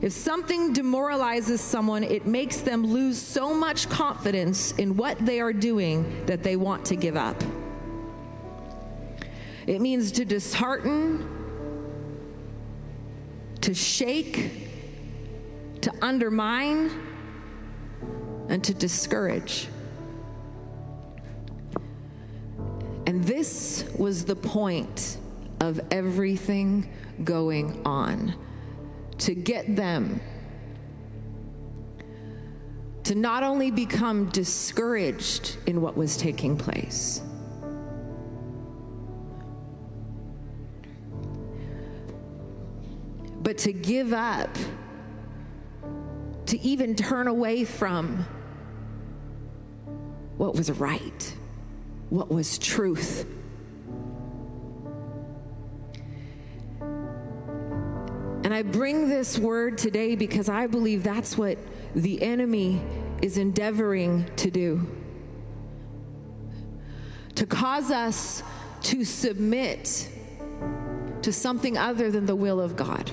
If 0.02 0.14
something 0.14 0.74
demoralizes 0.74 1.62
someone, 1.62 2.04
it 2.04 2.26
makes 2.26 2.58
them 2.58 2.88
lose 2.88 3.22
so 3.22 3.54
much 3.54 3.88
confidence 3.88 4.72
in 4.74 4.98
what 4.98 5.24
they 5.24 5.40
are 5.40 5.54
doing 5.54 6.26
that 6.26 6.42
they 6.42 6.56
want 6.56 6.86
to 6.86 6.96
give 6.96 7.16
up. 7.16 7.42
It 9.68 9.80
means 9.80 10.12
to 10.14 10.26
dishearten, 10.26 11.43
to 13.64 13.74
shake, 13.74 14.52
to 15.80 15.90
undermine, 16.02 16.92
and 18.50 18.62
to 18.62 18.74
discourage. 18.74 19.70
And 23.08 23.24
this 23.24 23.90
was 23.98 24.26
the 24.26 24.36
point 24.36 25.18
of 25.62 25.80
everything 25.92 26.90
going 27.24 27.82
on 27.86 28.36
to 29.20 29.34
get 29.34 29.78
them 29.78 30.20
to 33.06 33.16
not 33.16 33.44
only 33.44 33.72
become 33.72 34.26
discouraged 34.32 35.56
in 35.68 35.82
what 35.82 35.96
was 35.96 36.18
taking 36.18 36.58
place 36.58 37.22
but 43.44 43.60
to 43.60 43.74
give 43.74 44.14
up, 44.14 44.50
to 46.48 46.60
even 46.62 46.96
turn 46.96 47.28
away 47.28 47.66
from 47.66 48.26
what 50.38 50.56
was 50.56 50.72
right, 50.72 51.36
what 52.10 52.32
was 52.32 52.58
truth. 52.58 53.26
And 58.44 58.54
I 58.54 58.62
bring 58.62 59.10
this 59.10 59.38
word 59.38 59.78
today 59.78 60.16
because 60.16 60.50
I 60.50 60.68
believe 60.68 61.04
that's 61.04 61.38
what 61.38 61.58
the 61.96 62.22
enemy 62.22 62.82
is 63.22 63.38
endeavoring 63.38 64.26
to 64.38 64.52
do 64.52 64.88
to 67.36 67.46
cause 67.46 67.90
us 67.90 68.44
to 68.82 69.04
submit 69.04 70.10
to 71.22 71.32
something 71.32 71.78
other 71.78 72.12
than 72.12 72.26
the 72.26 72.36
will 72.36 72.60
of 72.60 72.76
God. 72.76 73.12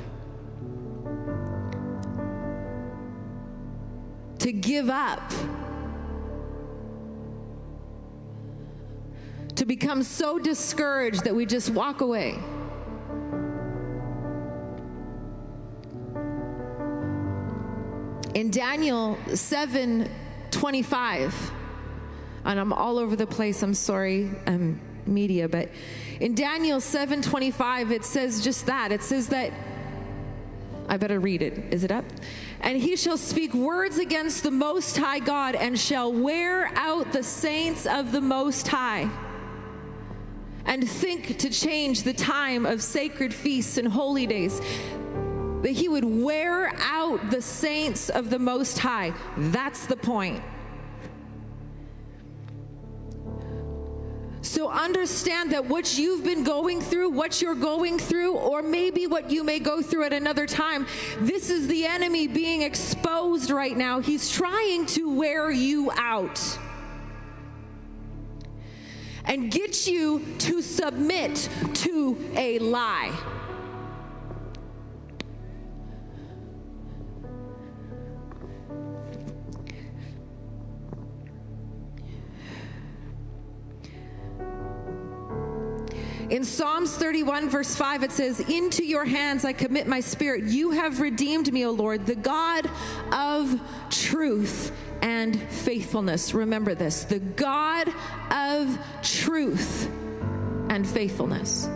To 4.41 4.53
give 4.53 4.91
up. 4.91 5.33
To 9.57 9.67
become 9.67 10.03
so 10.03 10.39
discouraged 10.39 11.25
that 11.25 11.35
we 11.35 11.47
just 11.47 11.71
walk 11.71 12.01
away. 12.01 12.39
In 18.35 18.51
Daniel 18.51 19.19
7 19.35 20.09
25, 20.51 21.53
and 22.45 22.59
I'm 22.59 22.73
all 22.73 22.99
over 22.99 23.17
the 23.17 23.27
place, 23.27 23.63
I'm 23.63 23.75
sorry, 23.75 24.31
um, 24.47 24.81
media, 25.07 25.49
but 25.49 25.69
in 26.21 26.35
Daniel 26.35 26.81
7 26.81 27.23
25, 27.23 27.93
it 27.93 28.05
says 28.05 28.43
just 28.43 28.67
that. 28.67 28.93
It 28.93 29.03
says 29.03 29.29
that, 29.29 29.53
I 30.89 30.97
better 30.97 31.21
read 31.21 31.43
it. 31.43 31.73
Is 31.73 31.85
it 31.85 31.93
up? 31.93 32.05
And 32.61 32.77
he 32.77 32.97
shall 32.97 33.17
speak 33.17 33.55
words 33.55 33.99
against 33.99 34.43
the 34.43 34.51
Most 34.51 34.97
High 34.97 35.19
God 35.19 35.55
and 35.55 35.79
shall 35.79 36.13
wear 36.13 36.71
out 36.75 37.13
the 37.13 37.23
saints 37.23 37.87
of 37.87 38.13
the 38.13 38.21
Most 38.21 38.69
High 38.69 39.11
and 40.67 40.89
think 40.89 41.39
to 41.39 41.51
change 41.51 42.03
the 42.03 42.13
time 42.13 42.67
of 42.67 42.83
sacred 42.83 43.33
feasts 43.33 43.79
and 43.79 43.89
holy 43.89 44.27
days 44.27 44.61
that 45.63 45.73
he 45.73 45.89
would 45.89 46.05
wear 46.05 46.73
out 46.79 47.31
the 47.31 47.43
saints 47.43 48.09
of 48.09 48.31
the 48.31 48.39
Most 48.39 48.79
High. 48.79 49.13
That's 49.37 49.87
the 49.87 49.97
point. 49.97 50.43
So 54.51 54.69
understand 54.69 55.53
that 55.53 55.67
what 55.67 55.97
you've 55.97 56.25
been 56.25 56.43
going 56.43 56.81
through, 56.81 57.11
what 57.11 57.41
you're 57.41 57.55
going 57.55 58.01
through, 58.01 58.33
or 58.33 58.63
maybe 58.63 59.07
what 59.07 59.31
you 59.31 59.45
may 59.45 59.61
go 59.61 59.81
through 59.81 60.03
at 60.03 60.13
another 60.13 60.45
time, 60.45 60.89
this 61.21 61.51
is 61.51 61.69
the 61.69 61.87
enemy 61.87 62.27
being 62.27 62.63
exposed 62.63 63.53
right 63.53 63.77
now. 63.77 64.01
He's 64.01 64.29
trying 64.29 64.87
to 64.87 65.17
wear 65.17 65.53
you 65.53 65.93
out 65.95 66.59
and 69.25 69.53
get 69.53 69.87
you 69.87 70.27
to 70.39 70.63
submit 70.63 71.49
to 71.75 72.19
a 72.35 72.59
lie. 72.59 73.40
In 86.31 86.45
Psalms 86.45 86.97
31, 86.97 87.51
verse 87.51 87.75
5, 87.75 88.05
it 88.05 88.13
says, 88.13 88.39
Into 88.39 88.85
your 88.85 89.05
hands 89.05 89.45
I 89.45 89.53
commit 89.53 89.89
my 89.89 89.99
spirit. 89.99 90.45
You 90.45 90.71
have 90.71 91.01
redeemed 91.01 91.53
me, 91.53 91.67
O 91.67 91.73
Lord, 91.73 92.07
the 92.07 92.15
God 92.15 92.71
of 93.13 93.61
truth 93.91 94.71
and 95.03 95.41
faithfulness. 95.41 96.33
Remember 96.33 96.77
this 96.77 97.03
the 97.03 97.19
God 97.19 97.93
of 98.31 98.79
truth 99.03 99.91
and 100.69 100.89
faithfulness. 100.89 101.69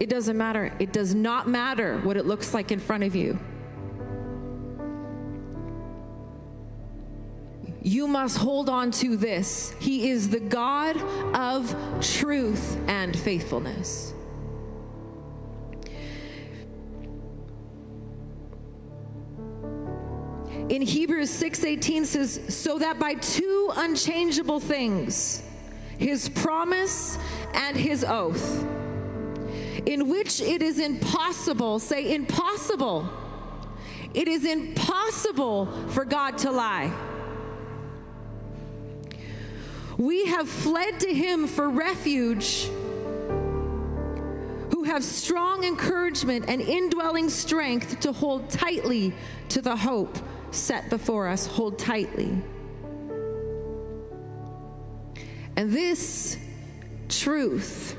It 0.00 0.08
doesn't 0.08 0.36
matter. 0.36 0.74
It 0.80 0.92
does 0.92 1.14
not 1.14 1.48
matter 1.48 1.98
what 2.00 2.16
it 2.16 2.26
looks 2.26 2.52
like 2.52 2.72
in 2.72 2.80
front 2.80 3.04
of 3.04 3.14
you. 3.14 3.38
You 7.84 8.08
must 8.08 8.38
hold 8.38 8.70
on 8.70 8.90
to 8.90 9.14
this. 9.14 9.74
He 9.78 10.08
is 10.08 10.30
the 10.30 10.40
God 10.40 10.96
of 11.36 11.76
truth 12.00 12.78
and 12.88 13.14
faithfulness. 13.14 14.14
In 20.70 20.80
Hebrews 20.80 21.28
6:18 21.28 22.06
says, 22.06 22.40
"So 22.48 22.78
that 22.78 22.98
by 22.98 23.14
two 23.14 23.70
unchangeable 23.76 24.60
things, 24.60 25.42
his 25.98 26.30
promise 26.30 27.18
and 27.52 27.76
his 27.76 28.02
oath, 28.02 28.64
in 29.84 30.08
which 30.08 30.40
it 30.40 30.62
is 30.62 30.78
impossible, 30.78 31.78
say 31.78 32.14
impossible. 32.14 33.06
It 34.14 34.26
is 34.26 34.46
impossible 34.46 35.68
for 35.88 36.06
God 36.06 36.38
to 36.38 36.50
lie." 36.50 36.90
We 39.96 40.26
have 40.26 40.48
fled 40.48 41.00
to 41.00 41.14
him 41.14 41.46
for 41.46 41.68
refuge, 41.68 42.68
who 44.70 44.82
have 44.84 45.04
strong 45.04 45.64
encouragement 45.64 46.46
and 46.48 46.60
indwelling 46.60 47.30
strength 47.30 48.00
to 48.00 48.12
hold 48.12 48.50
tightly 48.50 49.14
to 49.50 49.62
the 49.62 49.76
hope 49.76 50.18
set 50.50 50.90
before 50.90 51.28
us. 51.28 51.46
Hold 51.46 51.78
tightly. 51.78 52.42
And 55.56 55.72
this 55.72 56.38
truth 57.08 57.96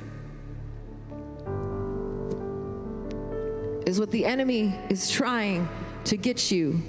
is 3.86 4.00
what 4.00 4.12
the 4.12 4.26
enemy 4.26 4.78
is 4.90 5.10
trying 5.10 5.70
to 6.06 6.18
get 6.18 6.52
you 6.52 6.82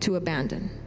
to 0.00 0.16
abandon. 0.16 0.79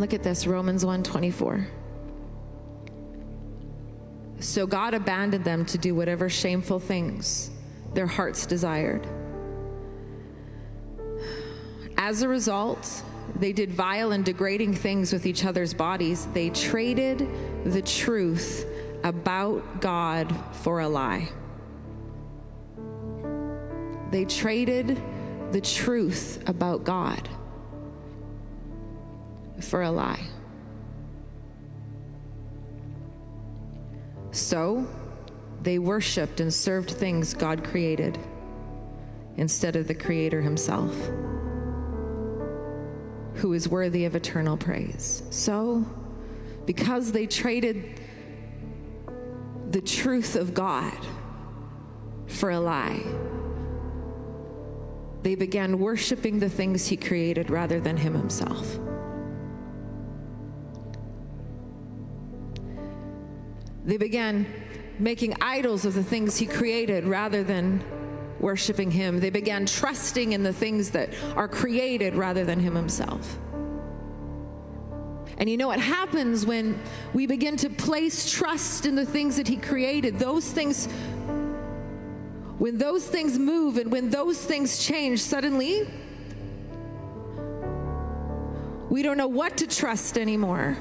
Look 0.00 0.14
at 0.14 0.22
this 0.22 0.46
Romans 0.46 0.82
1:24. 0.82 1.66
So 4.38 4.66
God 4.66 4.94
abandoned 4.94 5.44
them 5.44 5.66
to 5.66 5.76
do 5.76 5.94
whatever 5.94 6.30
shameful 6.30 6.80
things 6.80 7.50
their 7.92 8.06
hearts 8.06 8.46
desired. 8.46 9.06
As 11.98 12.22
a 12.22 12.28
result, 12.28 13.02
they 13.38 13.52
did 13.52 13.72
vile 13.72 14.12
and 14.12 14.24
degrading 14.24 14.72
things 14.72 15.12
with 15.12 15.26
each 15.26 15.44
other's 15.44 15.74
bodies. 15.74 16.26
They 16.32 16.48
traded 16.48 17.28
the 17.64 17.82
truth 17.82 18.64
about 19.04 19.82
God 19.82 20.34
for 20.52 20.80
a 20.80 20.88
lie. 20.88 21.28
They 24.10 24.24
traded 24.24 24.98
the 25.52 25.60
truth 25.60 26.42
about 26.46 26.84
God 26.84 27.28
for 29.60 29.82
a 29.82 29.90
lie. 29.90 30.26
So 34.32 34.86
they 35.62 35.78
worshiped 35.78 36.40
and 36.40 36.52
served 36.52 36.90
things 36.90 37.34
God 37.34 37.64
created 37.64 38.18
instead 39.36 39.76
of 39.76 39.88
the 39.88 39.94
Creator 39.94 40.40
Himself, 40.40 40.94
who 43.34 43.52
is 43.52 43.68
worthy 43.68 44.04
of 44.04 44.14
eternal 44.14 44.56
praise. 44.56 45.22
So, 45.30 45.84
because 46.66 47.12
they 47.12 47.26
traded 47.26 48.00
the 49.70 49.80
truth 49.80 50.36
of 50.36 50.54
God 50.54 50.98
for 52.26 52.50
a 52.50 52.60
lie, 52.60 53.02
they 55.22 55.34
began 55.34 55.78
worshiping 55.78 56.38
the 56.38 56.48
things 56.48 56.86
He 56.86 56.96
created 56.96 57.50
rather 57.50 57.80
than 57.80 57.96
Him 57.96 58.14
Himself. 58.14 58.78
They 63.90 63.96
began 63.96 64.46
making 65.00 65.34
idols 65.40 65.84
of 65.84 65.94
the 65.94 66.04
things 66.04 66.36
he 66.36 66.46
created 66.46 67.08
rather 67.08 67.42
than 67.42 67.82
worshiping 68.38 68.92
him. 68.92 69.18
They 69.18 69.30
began 69.30 69.66
trusting 69.66 70.30
in 70.30 70.44
the 70.44 70.52
things 70.52 70.90
that 70.90 71.12
are 71.34 71.48
created 71.48 72.14
rather 72.14 72.44
than 72.44 72.60
him 72.60 72.76
himself. 72.76 73.36
And 75.38 75.50
you 75.50 75.56
know 75.56 75.66
what 75.66 75.80
happens 75.80 76.46
when 76.46 76.78
we 77.14 77.26
begin 77.26 77.56
to 77.56 77.68
place 77.68 78.30
trust 78.30 78.86
in 78.86 78.94
the 78.94 79.04
things 79.04 79.36
that 79.38 79.48
he 79.48 79.56
created? 79.56 80.20
Those 80.20 80.48
things, 80.48 80.86
when 82.58 82.78
those 82.78 83.04
things 83.04 83.40
move 83.40 83.76
and 83.76 83.90
when 83.90 84.08
those 84.08 84.38
things 84.38 84.86
change, 84.86 85.18
suddenly 85.20 85.88
we 88.88 89.02
don't 89.02 89.16
know 89.16 89.26
what 89.26 89.56
to 89.56 89.66
trust 89.66 90.16
anymore. 90.16 90.78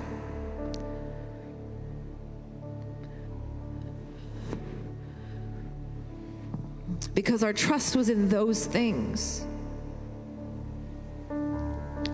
Because 7.13 7.43
our 7.43 7.53
trust 7.53 7.95
was 7.95 8.09
in 8.09 8.29
those 8.29 8.65
things 8.65 9.45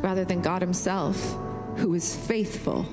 rather 0.02 0.26
than 0.26 0.42
God 0.42 0.62
Himself 0.62 1.36
who 1.78 1.94
is 1.94 2.16
faithful, 2.16 2.86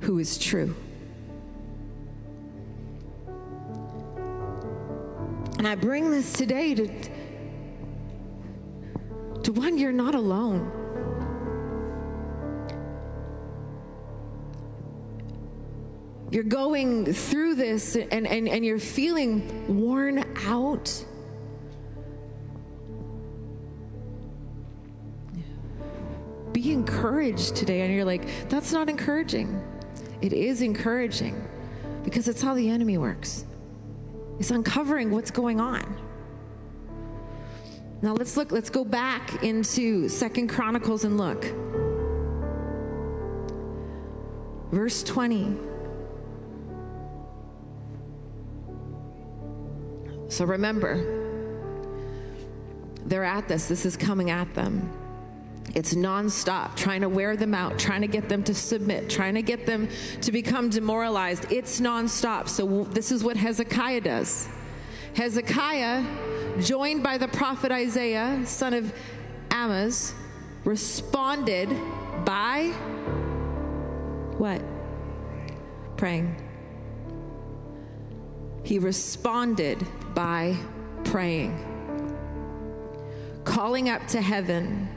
who 0.00 0.18
is 0.18 0.38
true. 0.38 0.74
And 5.58 5.68
I 5.68 5.76
bring 5.76 6.10
this 6.10 6.32
today 6.32 6.74
to, 6.74 6.88
to 9.44 9.52
one, 9.52 9.78
you're 9.78 9.92
not 9.92 10.14
alone. 10.14 10.81
You're 16.32 16.44
going 16.44 17.04
through 17.12 17.56
this 17.56 17.94
and, 17.94 18.26
and, 18.26 18.48
and 18.48 18.64
you're 18.64 18.78
feeling 18.78 19.78
worn 19.82 20.24
out. 20.46 21.04
Be 26.52 26.72
encouraged 26.72 27.54
today. 27.54 27.82
And 27.82 27.94
you're 27.94 28.06
like, 28.06 28.48
that's 28.48 28.72
not 28.72 28.88
encouraging. 28.88 29.62
It 30.22 30.32
is 30.32 30.62
encouraging 30.62 31.46
because 32.02 32.28
it's 32.28 32.40
how 32.40 32.54
the 32.54 32.70
enemy 32.70 32.96
works. 32.96 33.44
It's 34.38 34.50
uncovering 34.50 35.10
what's 35.10 35.30
going 35.30 35.60
on. 35.60 35.84
Now 38.00 38.14
let's 38.14 38.38
look, 38.38 38.52
let's 38.52 38.70
go 38.70 38.86
back 38.86 39.44
into 39.44 40.08
Second 40.08 40.48
Chronicles 40.48 41.04
and 41.04 41.18
look. 41.18 41.44
Verse 44.72 45.02
20. 45.02 45.71
So 50.32 50.46
remember, 50.46 50.96
they're 53.04 53.22
at 53.22 53.48
this, 53.48 53.68
this 53.68 53.84
is 53.84 53.98
coming 53.98 54.30
at 54.30 54.54
them. 54.54 54.90
It's 55.74 55.92
nonstop, 55.92 56.74
trying 56.74 57.02
to 57.02 57.10
wear 57.10 57.36
them 57.36 57.52
out, 57.52 57.78
trying 57.78 58.00
to 58.00 58.06
get 58.06 58.30
them 58.30 58.42
to 58.44 58.54
submit, 58.54 59.10
trying 59.10 59.34
to 59.34 59.42
get 59.42 59.66
them 59.66 59.90
to 60.22 60.32
become 60.32 60.70
demoralized. 60.70 61.52
It's 61.52 61.80
nonstop. 61.80 62.48
So, 62.48 62.84
this 62.84 63.12
is 63.12 63.22
what 63.22 63.36
Hezekiah 63.36 64.00
does. 64.00 64.48
Hezekiah, 65.14 66.02
joined 66.62 67.02
by 67.02 67.18
the 67.18 67.28
prophet 67.28 67.70
Isaiah, 67.70 68.40
son 68.46 68.72
of 68.72 68.90
Amoz, 69.50 70.14
responded 70.64 71.68
by 72.24 72.68
what? 74.38 74.62
Praying. 75.98 76.41
He 78.72 78.78
responded 78.78 79.86
by 80.14 80.56
praying, 81.04 81.54
calling 83.44 83.90
up 83.90 84.06
to 84.06 84.22
heaven 84.22 84.88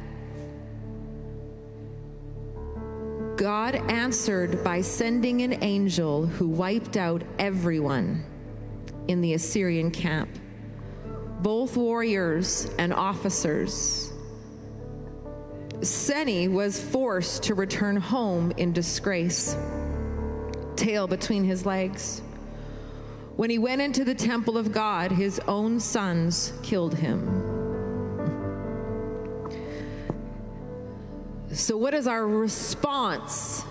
God 3.35 3.75
answered 3.91 4.63
by 4.63 4.79
sending 4.79 5.41
an 5.41 5.61
angel 5.61 6.25
who 6.25 6.47
wiped 6.47 6.95
out 6.95 7.21
everyone 7.37 8.23
in 9.09 9.19
the 9.19 9.33
Assyrian 9.33 9.91
camp, 9.91 10.29
both 11.41 11.75
warriors 11.75 12.71
and 12.79 12.93
officers. 12.93 14.13
Seni 15.81 16.47
was 16.47 16.81
forced 16.81 17.43
to 17.43 17.55
return 17.55 17.97
home 17.97 18.53
in 18.55 18.71
disgrace, 18.71 19.57
tail 20.77 21.07
between 21.07 21.43
his 21.43 21.65
legs. 21.65 22.21
When 23.35 23.49
he 23.49 23.57
went 23.57 23.81
into 23.81 24.05
the 24.05 24.15
temple 24.15 24.57
of 24.57 24.71
God, 24.71 25.11
his 25.11 25.41
own 25.47 25.79
sons 25.81 26.53
killed 26.63 26.95
him. 26.95 27.53
So, 31.51 31.77
what 31.77 31.93
is 31.93 32.07
our 32.07 32.25
response 32.25 33.63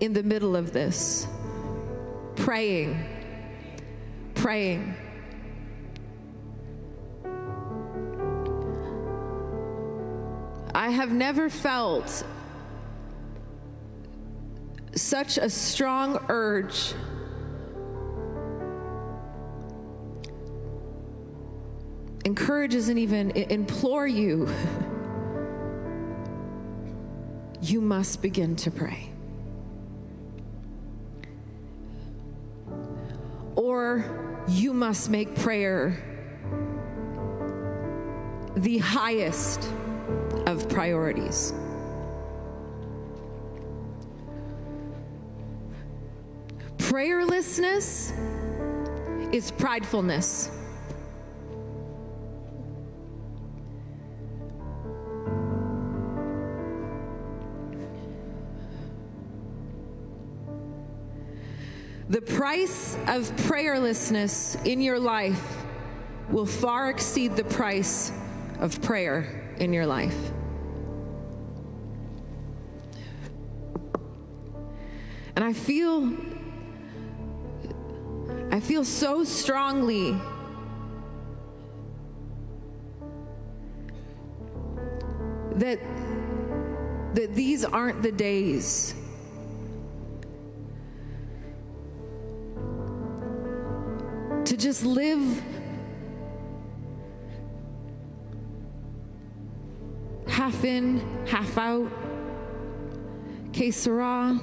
in 0.00 0.14
the 0.14 0.22
middle 0.22 0.56
of 0.56 0.72
this? 0.72 1.26
Praying. 2.36 3.04
Praying. 4.34 4.94
I 10.74 10.88
have 10.90 11.12
never 11.12 11.50
felt 11.50 12.24
such 14.94 15.36
a 15.36 15.50
strong 15.50 16.24
urge 16.28 16.94
encourage 22.24 22.74
isn't 22.74 22.98
even 22.98 23.30
implore 23.32 24.06
you 24.06 24.48
you 27.64 27.80
must 27.80 28.20
begin 28.20 28.56
to 28.56 28.70
pray. 28.70 29.08
Or 33.56 34.44
you 34.48 34.74
must 34.74 35.08
make 35.08 35.34
prayer 35.36 35.96
the 38.56 38.78
highest 38.78 39.70
of 40.46 40.68
priorities. 40.68 41.54
Prayerlessness 46.78 48.12
is 49.32 49.50
pridefulness. 49.52 50.53
The 62.14 62.22
price 62.22 62.94
of 63.08 63.28
prayerlessness 63.48 64.64
in 64.64 64.80
your 64.80 65.00
life 65.00 65.56
will 66.30 66.46
far 66.46 66.88
exceed 66.88 67.34
the 67.34 67.42
price 67.42 68.12
of 68.60 68.80
prayer 68.80 69.52
in 69.58 69.72
your 69.72 69.84
life. 69.84 70.16
And 75.34 75.44
I 75.44 75.52
feel 75.52 76.14
I 78.52 78.60
feel 78.60 78.84
so 78.84 79.24
strongly 79.24 80.12
that 85.56 85.80
that 87.14 87.34
these 87.34 87.64
aren't 87.64 88.04
the 88.04 88.12
days 88.12 88.94
just 94.64 94.86
live 94.86 95.42
half 100.26 100.64
in, 100.64 101.26
half 101.26 101.58
out. 101.58 101.92
Que 103.52 103.70
sera. 103.70 104.40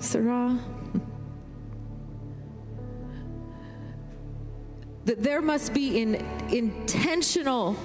That 5.05 5.23
there 5.23 5.41
must 5.41 5.73
be 5.73 6.03
an 6.03 6.13
intentional 6.51 7.75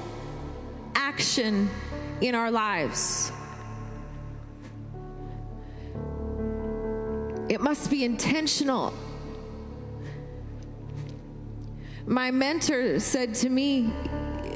action 0.95 1.71
in 2.21 2.35
our 2.35 2.51
lives. 2.51 3.33
It 7.49 7.63
must 7.63 7.91
be 7.91 8.05
intentional. 8.05 8.93
My 12.07 12.31
mentor 12.31 13.01
said 13.01 13.35
to 13.37 13.49
me, 13.49 13.93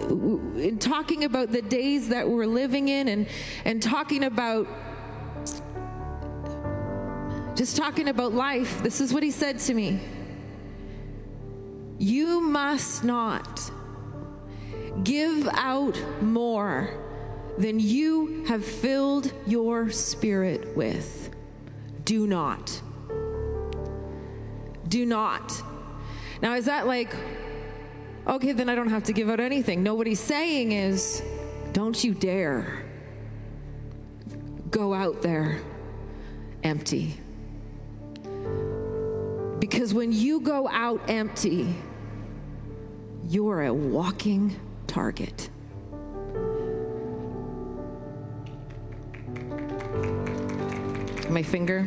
in 0.08 0.78
talking 0.78 1.24
about 1.24 1.50
the 1.50 1.62
days 1.62 2.08
that 2.08 2.28
we're 2.28 2.46
living 2.46 2.88
in 2.88 3.08
and, 3.08 3.26
and 3.64 3.82
talking 3.82 4.24
about 4.24 4.68
just 7.56 7.76
talking 7.76 8.08
about 8.08 8.32
life, 8.32 8.82
this 8.82 9.00
is 9.00 9.12
what 9.12 9.22
he 9.22 9.30
said 9.30 9.58
to 9.58 9.74
me. 9.74 10.00
You 11.98 12.40
must 12.40 13.04
not 13.04 13.70
give 15.04 15.46
out 15.52 16.00
more 16.22 16.88
than 17.58 17.78
you 17.78 18.44
have 18.46 18.64
filled 18.64 19.32
your 19.46 19.90
spirit 19.90 20.74
with. 20.74 21.30
Do 22.04 22.26
not. 22.26 22.80
Do 24.88 25.04
not. 25.04 25.62
Now, 26.42 26.54
is 26.54 26.64
that 26.66 26.86
like, 26.86 27.14
okay, 28.26 28.52
then 28.52 28.68
I 28.68 28.74
don't 28.74 28.88
have 28.88 29.04
to 29.04 29.12
give 29.12 29.28
out 29.28 29.40
anything? 29.40 29.82
No, 29.82 29.94
what 29.94 30.06
he's 30.06 30.20
saying 30.20 30.72
is, 30.72 31.22
don't 31.72 32.02
you 32.02 32.14
dare 32.14 32.84
go 34.70 34.94
out 34.94 35.22
there 35.22 35.60
empty. 36.62 37.16
Because 39.58 39.92
when 39.92 40.12
you 40.12 40.40
go 40.40 40.68
out 40.68 41.00
empty, 41.08 41.74
you're 43.28 43.64
a 43.64 43.74
walking 43.74 44.58
target. 44.86 45.50
my 51.30 51.42
finger. 51.42 51.86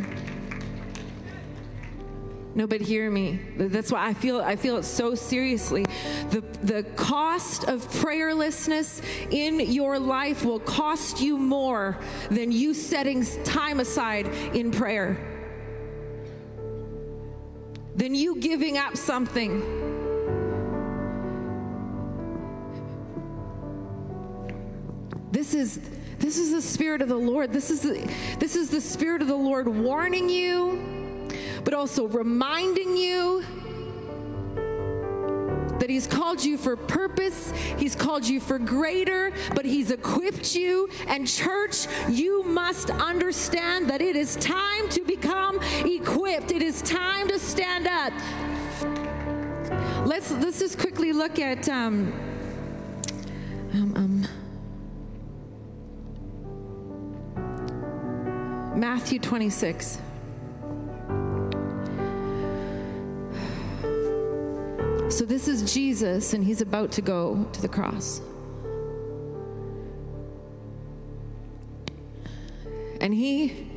No, 2.56 2.68
but 2.68 2.82
hear 2.82 3.10
me. 3.10 3.40
That's 3.58 3.92
why 3.92 4.08
I 4.08 4.14
feel 4.14 4.40
I 4.40 4.56
feel 4.56 4.78
it 4.78 4.84
so 4.84 5.16
seriously. 5.16 5.86
The 6.30 6.42
the 6.62 6.84
cost 6.96 7.64
of 7.64 7.88
prayerlessness 7.88 9.02
in 9.32 9.60
your 9.60 9.98
life 9.98 10.46
will 10.46 10.60
cost 10.60 11.20
you 11.20 11.38
more 11.38 11.98
than 12.30 12.52
you 12.52 12.76
setting 12.76 13.26
time 13.44 13.80
aside 13.80 14.28
in 14.54 14.70
prayer. 14.70 15.18
Than 17.96 18.14
you 18.14 18.40
giving 18.40 18.78
up 18.78 18.98
something. 18.98 19.92
This 25.32 25.56
is 25.56 25.80
this 26.20 26.38
is 26.38 26.52
the 26.52 26.62
spirit 26.62 27.02
of 27.02 27.10
the 27.10 27.18
Lord. 27.18 27.52
This 27.52 27.70
is 27.70 27.82
the, 27.82 28.10
this 28.40 28.56
is 28.56 28.70
the 28.70 28.80
spirit 28.80 29.22
of 29.22 29.28
the 29.28 29.36
Lord 29.36 29.68
warning 29.68 30.30
you, 30.30 31.03
but 31.74 31.80
also 31.80 32.06
reminding 32.10 32.96
you 32.96 33.44
that 35.80 35.90
He's 35.90 36.06
called 36.06 36.44
you 36.44 36.56
for 36.56 36.76
purpose, 36.76 37.52
He's 37.78 37.96
called 37.96 38.28
you 38.28 38.40
for 38.40 38.60
greater, 38.60 39.34
but 39.56 39.66
He's 39.66 39.90
equipped 39.90 40.54
you. 40.54 40.88
And, 41.08 41.28
church, 41.28 41.88
you 42.08 42.44
must 42.44 42.92
understand 42.92 43.90
that 43.90 44.04
it 44.04 44.16
is 44.16 44.36
time 44.36 44.88
to 44.90 45.02
become 45.02 45.60
equipped, 45.84 46.52
it 46.52 46.62
is 46.62 46.84
time 46.84 47.28
to 47.30 47.40
stand 47.40 47.88
up. 47.88 48.14
Let's, 50.06 50.30
let's 50.30 50.60
just 50.60 50.78
quickly 50.78 51.12
look 51.12 51.40
at. 51.40 51.68
Um, 51.70 52.14
um, 53.74 53.96
um, 53.96 54.28
Matthew 58.80 59.18
26. 59.18 59.98
So 65.14 65.26
this 65.26 65.48
is 65.48 65.72
Jesus, 65.72 66.34
and 66.34 66.44
he's 66.44 66.62
about 66.62 66.92
to 66.94 67.02
go 67.04 67.48
to 67.54 67.62
the 67.62 67.68
cross. 67.68 68.20
And 73.00 73.14
he 73.14 73.70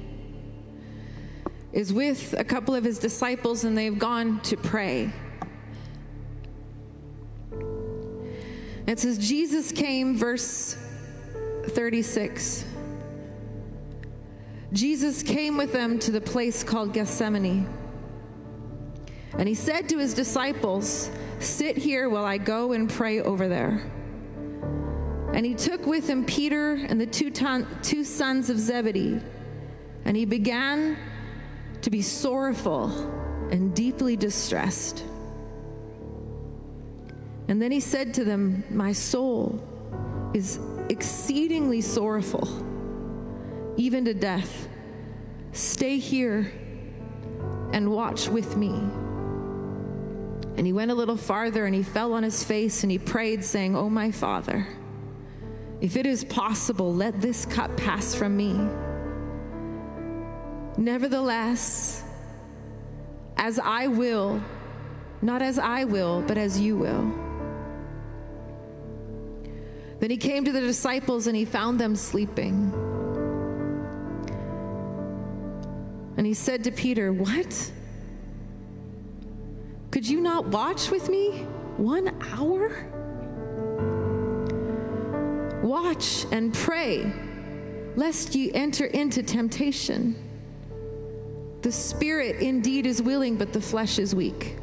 is 1.75 1.93
with 1.93 2.35
a 2.39 2.43
couple 2.43 2.75
of 2.75 2.85
his 2.85 2.99
disciples, 2.99 3.65
and 3.65 3.77
they've 3.77 3.99
gone 3.99 4.41
to 4.45 4.57
pray. 4.57 5.13
It 8.87 8.99
says, 8.99 9.19
Jesus 9.19 9.73
came, 9.73 10.17
verse 10.17 10.75
36. 11.67 12.65
Jesus 14.73 15.23
came 15.23 15.59
with 15.59 15.75
them 15.75 15.99
to 15.99 16.11
the 16.11 16.21
place 16.23 16.65
called 16.65 16.95
Gethsemane. 16.95 17.69
And 19.39 19.49
he 19.49 19.55
said 19.55 19.89
to 19.91 19.99
his 19.99 20.15
disciples, 20.15 21.11
Sit 21.41 21.77
here 21.77 22.09
while 22.09 22.25
I 22.25 22.39
go 22.39 22.73
and 22.73 22.89
pray 22.89 23.21
over 23.21 23.49
there. 23.49 23.83
And 25.35 25.45
he 25.45 25.55
took 25.55 25.87
with 25.87 26.09
him 26.09 26.25
Peter 26.25 26.73
and 26.73 26.99
the 26.99 27.07
two, 27.07 27.31
ton- 27.31 27.67
two 27.83 28.05
sons 28.05 28.49
of 28.49 28.59
Zebedee, 28.59 29.21
and 30.07 30.17
he 30.17 30.25
began 30.25 30.97
to 31.83 31.91
be 31.91 32.01
sorrowful 32.01 32.91
and 33.51 33.75
deeply 33.75 34.17
distressed. 34.17 35.05
And 37.49 37.61
then 37.61 37.71
he 37.71 37.81
said 37.81 38.15
to 38.15 38.25
them, 38.25 38.65
My 38.71 38.93
soul 38.93 39.63
is 40.33 40.59
exceedingly 40.89 41.83
sorrowful, 41.83 42.49
even 43.77 44.07
to 44.07 44.15
death. 44.15 44.69
Stay 45.53 45.99
here 45.99 46.51
and 47.73 47.91
watch 47.91 48.29
with 48.29 48.57
me. 48.57 48.81
And 50.57 50.67
he 50.67 50.73
went 50.73 50.91
a 50.91 50.95
little 50.95 51.17
farther 51.17 51.67
and 51.67 51.75
he 51.75 51.83
fell 51.83 52.15
on 52.15 52.23
his 52.23 52.43
face 52.43 52.83
and 52.83 52.91
he 52.91 52.99
prayed, 52.99 53.45
saying, 53.45 53.77
Oh, 53.77 53.91
my 53.91 54.11
Father, 54.11 54.67
if 55.81 55.97
it 55.97 56.07
is 56.07 56.25
possible, 56.25 56.95
let 56.95 57.21
this 57.21 57.45
cup 57.45 57.77
pass 57.77 58.15
from 58.15 58.37
me. 58.37 58.53
Nevertheless, 60.79 62.03
as 63.37 63.59
I 63.59 63.87
will, 63.87 64.43
not 65.21 65.43
as 65.43 65.59
I 65.59 65.85
will, 65.85 66.23
but 66.27 66.39
as 66.39 66.59
you 66.59 66.77
will. 66.77 67.13
Then 70.01 70.11
he 70.11 70.17
came 70.17 70.45
to 70.45 70.53
the 70.53 70.61
disciples 70.61 71.27
and 71.27 71.37
he 71.37 71.45
found 71.45 71.79
them 71.79 71.97
sleeping. 71.97 72.73
And 76.17 76.27
he 76.27 76.35
said 76.35 76.65
to 76.65 76.71
Peter, 76.71 77.13
What? 77.13 77.73
Could 79.97 80.07
you 80.07 80.21
not 80.21 80.49
watch 80.49 80.91
with 80.91 81.09
me 81.09 81.31
one 81.79 82.15
hour? 82.21 82.69
Watch 85.63 86.27
and 86.31 86.53
pray, 86.53 87.11
lest 87.97 88.35
ye 88.35 88.53
enter 88.53 88.85
into 88.85 89.23
temptation. 89.23 90.15
The 91.63 91.73
spirit 91.73 92.43
indeed 92.43 92.85
is 92.85 93.01
willing, 93.01 93.39
but 93.39 93.55
the 93.55 93.61
flesh 93.63 93.99
is 93.99 94.15
weak. 94.15 94.59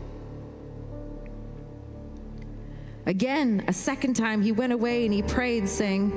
Again, 3.08 3.66
a 3.68 3.74
second 3.74 4.14
time, 4.14 4.44
he 4.44 4.52
went 4.52 4.72
away 4.72 5.04
and 5.04 5.12
he 5.12 5.24
prayed, 5.24 5.68
saying, 5.68 6.12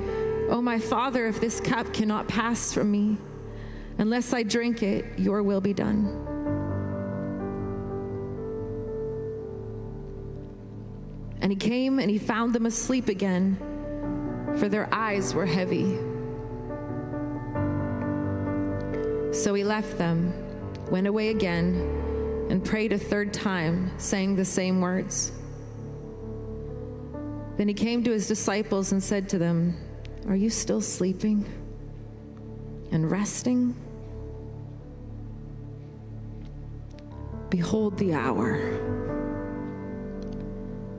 Oh, 0.51 0.61
my 0.61 0.77
Father, 0.77 1.25
if 1.25 1.41
this 1.41 1.59
cup 1.59 1.91
cannot 1.91 2.27
pass 2.27 2.71
from 2.71 2.91
me, 2.91 3.17
unless 3.97 4.31
I 4.31 4.43
drink 4.43 4.83
it, 4.83 5.17
your 5.17 5.41
will 5.41 5.59
be 5.59 5.73
done. 5.73 6.36
And 11.47 11.53
he 11.53 11.69
came 11.69 11.99
and 11.99 12.11
he 12.11 12.17
found 12.17 12.51
them 12.51 12.65
asleep 12.65 13.07
again, 13.07 13.55
for 14.57 14.67
their 14.67 14.93
eyes 14.93 15.33
were 15.33 15.45
heavy. 15.45 15.95
So 19.31 19.53
he 19.53 19.63
left 19.63 19.97
them, 19.97 20.33
went 20.91 21.07
away 21.07 21.29
again, 21.29 22.47
and 22.49 22.65
prayed 22.65 22.91
a 22.91 22.97
third 22.97 23.33
time, 23.33 23.97
saying 23.97 24.35
the 24.35 24.43
same 24.43 24.81
words. 24.81 25.31
Then 27.55 27.69
he 27.69 27.73
came 27.73 28.03
to 28.03 28.11
his 28.11 28.27
disciples 28.27 28.91
and 28.91 29.01
said 29.01 29.29
to 29.29 29.37
them, 29.37 29.77
Are 30.27 30.35
you 30.35 30.49
still 30.49 30.81
sleeping 30.81 31.45
and 32.91 33.09
resting? 33.09 33.73
Behold, 37.49 37.97
the 37.97 38.13
hour 38.15 38.86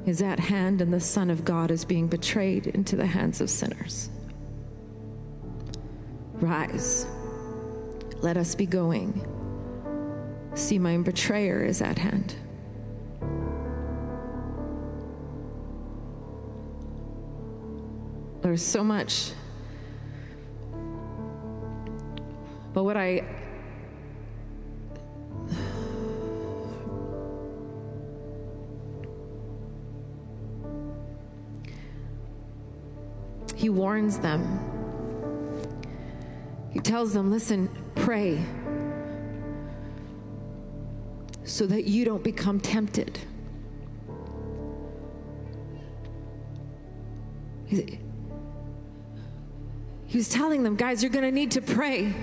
is 0.08 0.22
at 0.22 0.40
hand, 0.40 0.80
and 0.80 0.92
the 0.92 1.00
Son 1.00 1.30
of 1.30 1.44
God 1.44 1.70
is 1.70 1.84
being 1.84 2.06
betrayed 2.06 2.66
into 2.66 2.96
the 2.96 3.06
hands 3.06 3.40
of 3.40 3.50
sinners. 3.50 4.08
Rise, 6.34 7.06
let 8.20 8.36
us 8.36 8.54
be 8.54 8.64
going. 8.64 9.26
See, 10.54 10.78
my 10.78 10.96
betrayer 10.96 11.62
is 11.62 11.82
at 11.82 11.98
hand. 11.98 12.34
There's 18.40 18.62
so 18.62 18.82
much. 18.82 19.32
But 22.72 22.84
what 22.84 22.96
I 22.96 23.37
He 33.68 33.72
warns 33.72 34.18
them. 34.18 34.40
He 36.70 36.80
tells 36.80 37.12
them, 37.12 37.30
listen, 37.30 37.68
pray 37.94 38.42
so 41.44 41.66
that 41.66 41.84
you 41.84 42.06
don't 42.06 42.24
become 42.24 42.60
tempted. 42.60 43.18
He 47.66 47.98
was 50.14 50.30
telling 50.30 50.62
them, 50.62 50.74
guys, 50.74 51.02
you're 51.02 51.12
going 51.12 51.26
to 51.26 51.30
need 51.30 51.50
to 51.50 51.60
pray. 51.60 52.14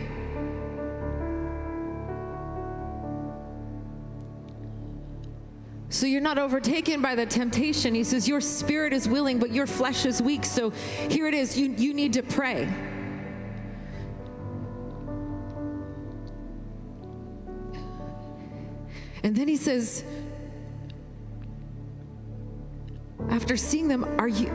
So 5.96 6.06
you're 6.08 6.20
not 6.20 6.38
overtaken 6.38 7.02
by 7.02 7.16
the 7.16 7.26
temptation. 7.26 7.96
He 7.96 8.04
says, 8.04 8.28
Your 8.28 8.42
spirit 8.42 8.92
is 8.92 9.08
willing, 9.08 9.40
but 9.40 9.52
your 9.52 9.66
flesh 9.66 10.06
is 10.06 10.22
weak. 10.22 10.44
So 10.44 10.72
here 11.10 11.26
it 11.26 11.34
is. 11.34 11.58
You, 11.58 11.74
you 11.78 11.94
need 11.94 12.12
to 12.14 12.22
pray. 12.22 12.64
And 19.24 19.34
then 19.34 19.48
he 19.48 19.56
says, 19.56 20.04
after 23.30 23.56
seeing 23.56 23.88
them, 23.88 24.04
are 24.20 24.28
you 24.28 24.50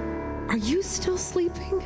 are 0.50 0.58
you 0.58 0.82
still 0.82 1.16
sleeping? 1.16 1.82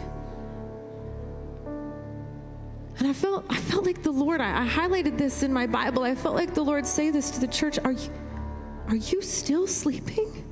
And 2.98 3.06
I 3.06 3.12
felt, 3.12 3.44
I 3.48 3.56
felt 3.56 3.86
like 3.86 4.02
the 4.02 4.10
Lord, 4.10 4.40
I, 4.40 4.64
I 4.64 4.68
highlighted 4.68 5.16
this 5.16 5.44
in 5.44 5.52
my 5.52 5.68
Bible. 5.68 6.02
I 6.02 6.16
felt 6.16 6.34
like 6.34 6.54
the 6.54 6.64
Lord 6.64 6.84
say 6.84 7.10
this 7.10 7.30
to 7.30 7.40
the 7.40 7.46
church 7.46 7.78
Are 7.78 7.92
you, 7.92 8.10
are 8.88 8.96
you 8.96 9.22
still 9.22 9.66
sleeping? 9.66 10.44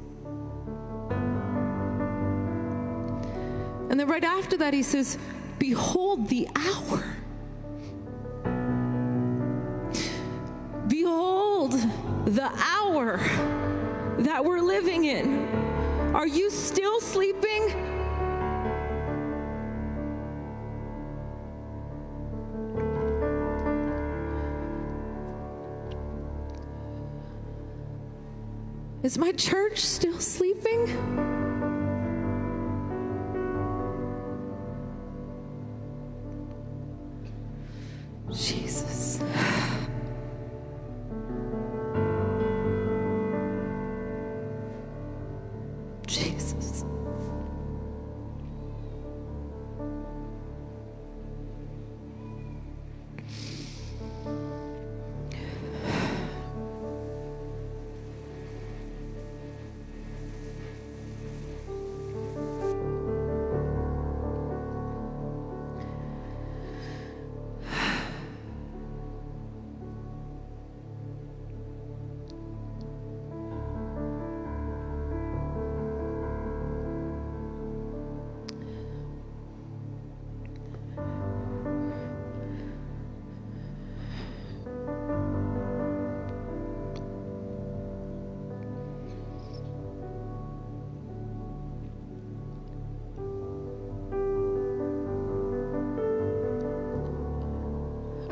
And 3.90 4.00
then 4.00 4.08
right 4.08 4.24
after 4.24 4.56
that, 4.58 4.72
he 4.72 4.82
says, 4.82 5.18
Behold 5.58 6.28
the 6.28 6.48
hour. 6.56 7.04
Behold 10.88 11.72
the 12.24 12.50
hour 12.56 13.18
that 14.18 14.44
we're 14.44 14.60
living 14.60 15.04
in. 15.04 15.46
Are 16.14 16.26
you 16.26 16.50
still 16.50 17.00
sleeping? 17.00 18.01
Is 29.02 29.18
my 29.18 29.32
church 29.32 29.80
still 29.80 30.20
sleeping? 30.20 31.51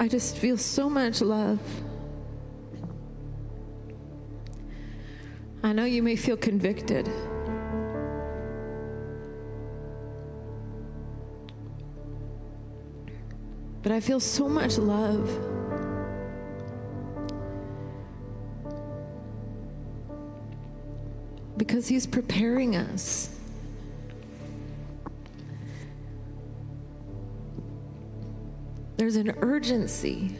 I 0.00 0.08
just 0.08 0.38
feel 0.38 0.56
so 0.56 0.88
much 0.88 1.20
love. 1.20 1.60
I 5.62 5.74
know 5.74 5.84
you 5.84 6.02
may 6.02 6.16
feel 6.16 6.38
convicted. 6.38 7.06
But 13.82 13.92
I 13.92 14.00
feel 14.00 14.20
so 14.20 14.48
much 14.48 14.78
love. 14.78 15.28
Because 21.58 21.88
he's 21.88 22.06
preparing 22.06 22.74
us. 22.74 23.28
There's 29.00 29.16
an 29.16 29.34
urgency. 29.40 30.36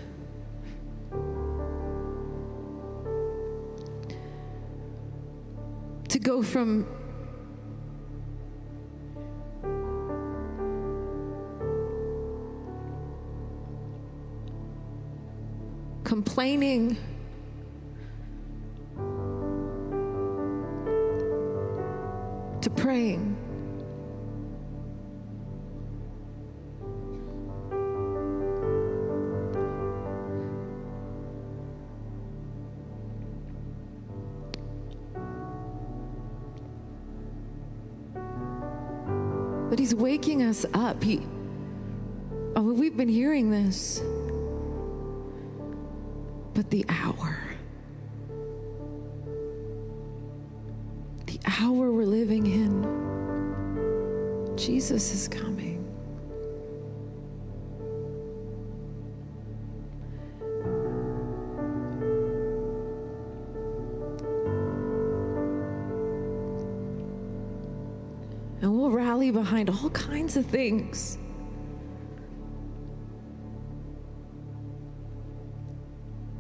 To 6.09 6.19
go 6.19 6.43
from 6.43 6.87
complaining 16.05 16.99
to 22.61 22.69
praying. 22.77 23.30
He's 39.91 39.97
waking 39.97 40.43
us 40.43 40.65
up. 40.73 41.03
He 41.03 41.21
Oh, 42.57 42.73
we've 42.73 42.97
been 42.97 43.09
hearing 43.09 43.51
this. 43.51 44.03
But 46.55 46.69
the 46.71 46.85
hour. 46.89 47.39
The 51.27 51.39
hour 51.61 51.93
we're 51.93 52.05
living 52.05 52.47
in. 52.47 52.83
Jesus 54.57 55.15
is 55.15 55.29
coming. 55.29 55.70
Behind 69.31 69.71
all 69.71 69.91
kinds 69.91 70.37
of 70.37 70.47
things. 70.47 71.19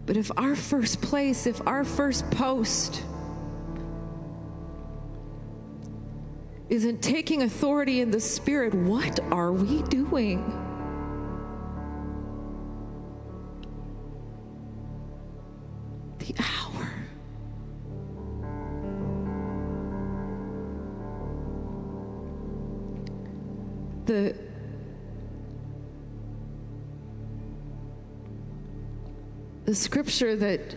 But 0.06 0.16
if 0.16 0.30
our 0.36 0.56
first 0.56 1.00
place, 1.00 1.46
if 1.46 1.64
our 1.66 1.84
first 1.84 2.28
post 2.32 3.04
isn't 6.68 7.02
taking 7.02 7.42
authority 7.42 8.00
in 8.00 8.10
the 8.10 8.20
Spirit, 8.20 8.74
what 8.74 9.20
are 9.32 9.52
we 9.52 9.82
doing? 9.82 10.59
The 29.70 29.76
scripture 29.76 30.34
that 30.34 30.74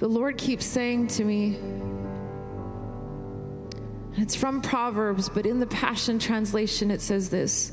the 0.00 0.06
Lord 0.06 0.36
keeps 0.36 0.66
saying 0.66 1.06
to 1.06 1.24
me. 1.24 1.58
It's 4.18 4.34
from 4.34 4.60
Proverbs, 4.60 5.30
but 5.30 5.46
in 5.46 5.58
the 5.58 5.66
Passion 5.66 6.18
Translation, 6.18 6.90
it 6.90 7.00
says 7.00 7.30
this 7.30 7.72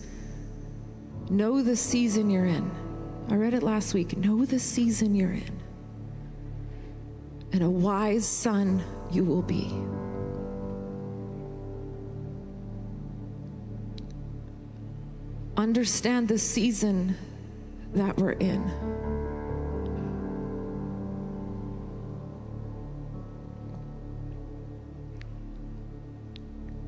Know 1.30 1.62
the 1.62 1.76
season 1.76 2.30
you're 2.30 2.46
in. 2.46 2.72
I 3.28 3.36
read 3.36 3.54
it 3.54 3.64
last 3.64 3.94
week. 3.94 4.16
Know 4.16 4.46
the 4.46 4.60
season 4.60 5.14
you're 5.14 5.34
in. 5.34 5.60
And 7.52 7.62
a 7.62 7.70
wise 7.70 8.26
son 8.26 8.82
you 9.12 9.26
will 9.26 9.42
be. 9.42 9.74
Understand 15.58 16.30
the 16.30 16.40
season 16.40 17.18
that 17.94 18.16
we're 18.18 18.32
in. 18.32 18.95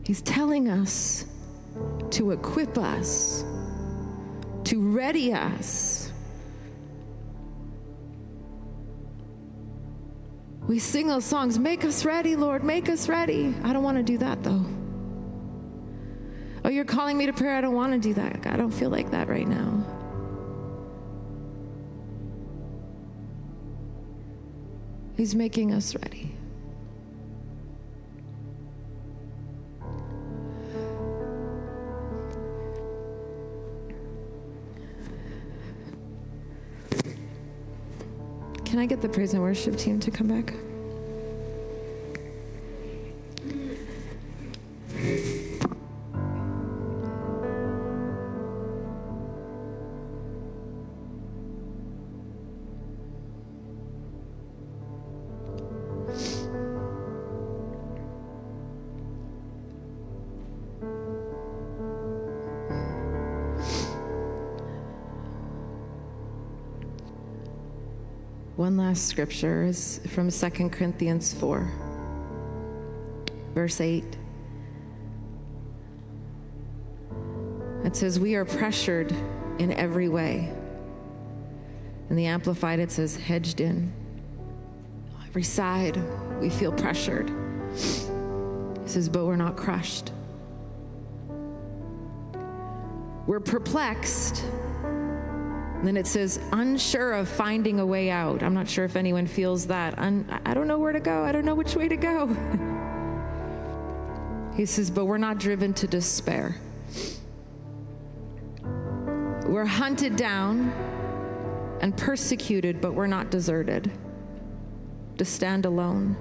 He's 0.07 0.21
telling 0.21 0.69
us 0.69 1.25
to 2.11 2.31
equip 2.31 2.77
us, 2.77 3.43
to 4.63 4.79
ready 4.79 5.33
us. 5.33 6.13
We 10.65 10.79
sing 10.79 11.07
those 11.07 11.25
songs, 11.25 11.59
make 11.59 11.83
us 11.83 12.05
ready, 12.05 12.37
Lord, 12.37 12.63
make 12.63 12.87
us 12.87 13.09
ready. 13.09 13.53
I 13.63 13.73
don't 13.73 13.83
want 13.83 13.97
to 13.97 14.03
do 14.03 14.17
that 14.19 14.43
though. 14.43 14.65
Oh, 16.63 16.69
you're 16.69 16.85
calling 16.85 17.17
me 17.17 17.25
to 17.25 17.33
prayer. 17.33 17.57
I 17.57 17.59
don't 17.59 17.75
want 17.75 17.91
to 17.91 17.99
do 17.99 18.13
that. 18.13 18.47
I 18.47 18.55
don't 18.55 18.71
feel 18.71 18.89
like 18.89 19.11
that 19.11 19.27
right 19.27 19.45
now. 19.45 19.83
He's 25.17 25.35
making 25.35 25.73
us 25.73 25.95
ready. 25.95 26.36
Can 38.77 38.83
I 38.83 38.85
get 38.85 39.01
the 39.01 39.09
praise 39.09 39.33
and 39.33 39.41
worship 39.41 39.75
team 39.75 39.99
to 40.01 40.11
come 40.11 40.27
back? 40.27 40.53
One 68.67 68.75
last 68.75 69.07
scripture 69.07 69.63
is 69.63 70.01
from 70.07 70.29
2 70.29 70.49
Corinthians 70.67 71.33
4, 71.35 71.71
verse 73.55 73.79
8. 73.79 74.03
It 77.85 77.95
says, 77.95 78.19
We 78.19 78.35
are 78.35 78.43
pressured 78.43 79.13
in 79.57 79.71
every 79.71 80.09
way. 80.09 80.51
In 82.09 82.17
the 82.17 82.25
Amplified, 82.25 82.79
it 82.79 82.91
says, 82.91 83.15
hedged 83.15 83.61
in. 83.61 83.93
Every 85.25 85.43
side, 85.43 85.97
we 86.41 86.49
feel 86.49 86.73
pressured. 86.73 87.29
He 87.71 88.89
says, 88.89 89.07
But 89.07 89.23
we're 89.23 89.37
not 89.37 89.55
crushed. 89.55 90.11
We're 93.27 93.39
perplexed 93.39 94.43
then 95.83 95.97
it 95.97 96.07
says, 96.07 96.39
unsure 96.53 97.13
of 97.13 97.29
finding 97.29 97.79
a 97.79 97.85
way 97.85 98.09
out. 98.09 98.41
I'm 98.41 98.53
not 98.53 98.67
sure 98.67 98.85
if 98.85 98.95
anyone 98.95 99.27
feels 99.27 99.67
that. 99.67 99.97
Un- 99.99 100.25
I 100.45 100.53
don't 100.53 100.67
know 100.67 100.79
where 100.79 100.93
to 100.93 100.99
go. 100.99 101.23
I 101.23 101.31
don't 101.31 101.45
know 101.45 101.55
which 101.55 101.75
way 101.75 101.87
to 101.87 101.97
go. 101.97 102.27
he 104.55 104.65
says, 104.65 104.89
but 104.89 105.05
we're 105.05 105.19
not 105.19 105.37
driven 105.37 105.73
to 105.75 105.87
despair. 105.87 106.55
We're 109.45 109.65
hunted 109.65 110.15
down 110.15 110.71
and 111.81 111.95
persecuted, 111.95 112.81
but 112.81 112.93
we're 112.93 113.07
not 113.07 113.29
deserted 113.29 113.91
to 115.17 115.25
stand 115.25 115.65
alone. 115.65 116.17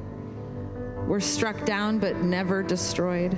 We're 1.08 1.20
struck 1.20 1.64
down, 1.64 1.98
but 1.98 2.16
never 2.16 2.62
destroyed 2.62 3.36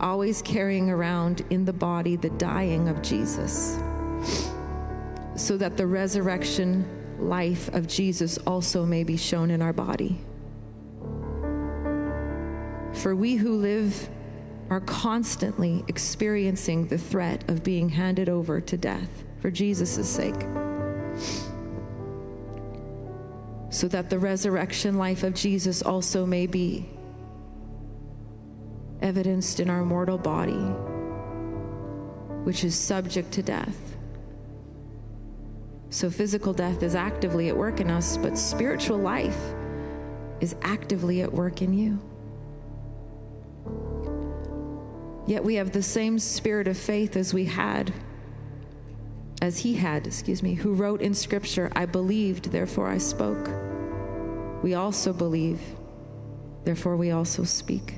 always 0.00 0.42
carrying 0.42 0.90
around 0.90 1.44
in 1.50 1.64
the 1.64 1.72
body 1.72 2.16
the 2.16 2.30
dying 2.30 2.88
of 2.88 3.02
Jesus, 3.02 3.78
so 5.36 5.56
that 5.56 5.76
the 5.76 5.86
resurrection 5.86 6.86
life 7.18 7.68
of 7.74 7.86
Jesus 7.86 8.38
also 8.46 8.84
may 8.84 9.04
be 9.04 9.16
shown 9.16 9.50
in 9.50 9.60
our 9.62 9.72
body. 9.72 10.20
For 12.94 13.14
we 13.14 13.36
who 13.36 13.56
live 13.56 14.08
are 14.70 14.80
constantly 14.80 15.84
experiencing 15.88 16.88
the 16.88 16.98
threat 16.98 17.48
of 17.48 17.64
being 17.64 17.88
handed 17.88 18.28
over 18.28 18.60
to 18.60 18.76
death 18.76 19.24
for 19.40 19.50
Jesus' 19.50 20.08
sake. 20.08 20.40
So 23.70 23.88
that 23.88 24.10
the 24.10 24.18
resurrection 24.18 24.98
life 24.98 25.22
of 25.22 25.34
Jesus 25.34 25.82
also 25.82 26.26
may 26.26 26.46
be 26.46 26.88
evidenced 29.08 29.58
in 29.58 29.70
our 29.70 29.82
mortal 29.82 30.18
body, 30.18 30.66
which 32.44 32.62
is 32.62 32.74
subject 32.74 33.32
to 33.32 33.42
death. 33.42 33.96
So, 35.88 36.10
physical 36.10 36.52
death 36.52 36.82
is 36.82 36.94
actively 36.94 37.48
at 37.48 37.56
work 37.56 37.80
in 37.80 37.90
us, 37.90 38.18
but 38.18 38.36
spiritual 38.36 38.98
life 38.98 39.40
is 40.40 40.54
actively 40.60 41.22
at 41.22 41.32
work 41.32 41.62
in 41.62 41.72
you. 41.72 41.98
Yet 45.26 45.42
we 45.42 45.54
have 45.54 45.72
the 45.72 45.82
same 45.82 46.18
spirit 46.18 46.68
of 46.68 46.76
faith 46.76 47.16
as 47.16 47.32
we 47.32 47.46
had, 47.46 47.94
as 49.40 49.60
he 49.60 49.74
had, 49.74 50.06
excuse 50.06 50.42
me, 50.42 50.52
who 50.52 50.74
wrote 50.74 51.00
in 51.00 51.14
Scripture, 51.14 51.72
I 51.74 51.86
believed, 51.86 52.52
therefore 52.52 52.88
I 52.88 52.98
spoke. 52.98 53.48
We 54.62 54.74
also 54.74 55.14
believe, 55.14 55.60
therefore 56.64 56.98
we 56.98 57.10
also 57.10 57.44
speak. 57.44 57.94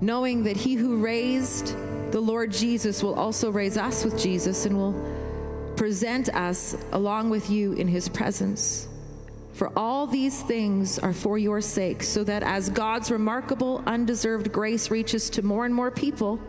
Knowing 0.00 0.44
that 0.44 0.56
he 0.56 0.74
who 0.74 0.96
raised 0.96 1.74
the 2.12 2.20
Lord 2.20 2.50
Jesus 2.50 3.02
will 3.02 3.14
also 3.14 3.50
raise 3.50 3.76
us 3.76 4.04
with 4.04 4.18
Jesus 4.18 4.66
and 4.66 4.76
will 4.76 4.94
present 5.76 6.28
us 6.30 6.76
along 6.92 7.30
with 7.30 7.50
you 7.50 7.72
in 7.74 7.86
his 7.86 8.08
presence. 8.08 8.88
For 9.52 9.70
all 9.76 10.06
these 10.06 10.42
things 10.42 10.98
are 10.98 11.12
for 11.12 11.38
your 11.38 11.60
sake, 11.60 12.02
so 12.02 12.24
that 12.24 12.42
as 12.42 12.70
God's 12.70 13.10
remarkable, 13.10 13.82
undeserved 13.86 14.52
grace 14.52 14.90
reaches 14.90 15.28
to 15.30 15.42
more 15.42 15.66
and 15.66 15.74
more 15.74 15.90
people, 15.90 16.40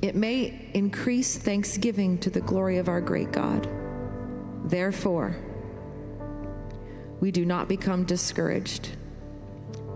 it 0.00 0.14
may 0.16 0.70
increase 0.74 1.36
thanksgiving 1.36 2.18
to 2.18 2.30
the 2.30 2.40
glory 2.40 2.78
of 2.78 2.88
our 2.88 3.00
great 3.00 3.30
God. 3.30 3.68
Therefore, 4.64 5.36
we 7.20 7.30
do 7.30 7.44
not 7.44 7.68
become 7.68 8.04
discouraged, 8.04 8.96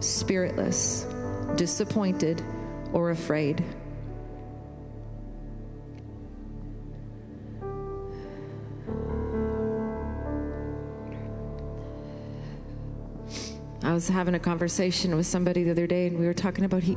spiritless 0.01 1.07
disappointed, 1.55 2.43
or 2.93 3.11
afraid. 3.11 3.65
I 13.83 13.93
was 13.93 14.09
having 14.09 14.35
a 14.35 14.39
conversation 14.41 15.15
with 15.15 15.27
somebody 15.27 15.63
the 15.63 15.71
other 15.71 15.87
day, 15.87 16.09
and 16.09 16.19
we 16.19 16.27
were 16.27 16.35
talking 16.35 16.65
about 16.65 16.83
he. 16.83 16.97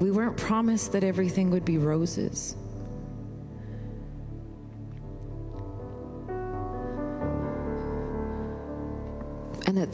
We 0.00 0.10
weren't 0.10 0.36
promised 0.36 0.90
that 0.92 1.04
everything 1.04 1.50
would 1.50 1.64
be 1.64 1.78
roses. 1.78 2.56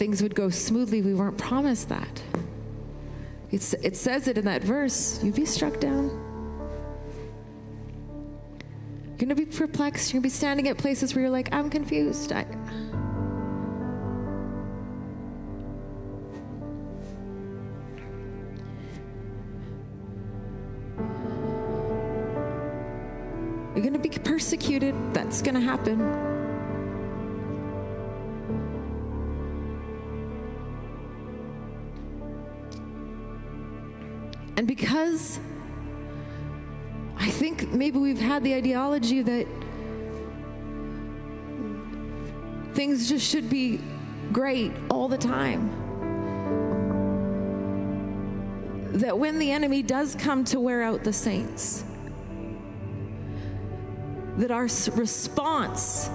Things 0.01 0.23
would 0.23 0.35
go 0.35 0.49
smoothly. 0.49 1.03
We 1.03 1.13
weren't 1.13 1.37
promised 1.37 1.91
that. 1.91 2.23
It's, 3.51 3.75
it 3.75 3.99
says 3.99 4.29
it 4.29 4.39
in 4.39 4.47
that 4.47 4.65
verse 4.65 5.23
you'd 5.23 5.35
be 5.35 5.45
struck 5.45 5.79
down. 5.79 6.09
You're 9.05 9.19
going 9.19 9.29
to 9.29 9.35
be 9.35 9.45
perplexed. 9.45 10.11
You're 10.11 10.23
going 10.23 10.31
to 10.31 10.35
be 10.35 10.39
standing 10.39 10.69
at 10.69 10.79
places 10.79 11.15
where 11.15 11.21
you're 11.21 11.31
like, 11.31 11.53
I'm 11.53 11.69
confused. 11.69 12.33
I, 12.33 12.47
You're 23.75 23.85
going 23.85 23.93
to 23.93 23.99
be 23.99 24.09
persecuted. 24.09 24.95
That's 25.13 25.43
going 25.43 25.57
to 25.57 25.61
happen. 25.61 26.30
And 34.61 34.69
because 34.69 35.41
I 37.17 37.31
think 37.31 37.71
maybe 37.71 37.99
we've 37.99 38.21
had 38.21 38.45
the 38.45 38.55
ideology 38.55 39.23
that 39.23 39.47
things 42.75 43.09
just 43.09 43.27
should 43.27 43.49
be 43.49 43.81
great 44.35 44.71
all 44.91 45.09
the 45.09 45.17
time. 45.17 45.71
That 48.99 49.19
when 49.19 49.39
the 49.39 49.51
enemy 49.51 49.83
does 49.83 50.15
come 50.15 50.45
to 50.45 50.61
wear 50.61 50.83
out 50.83 51.05
the 51.05 51.13
saints, 51.15 51.83
that 54.37 54.51
our 54.51 54.69
response 54.93 56.11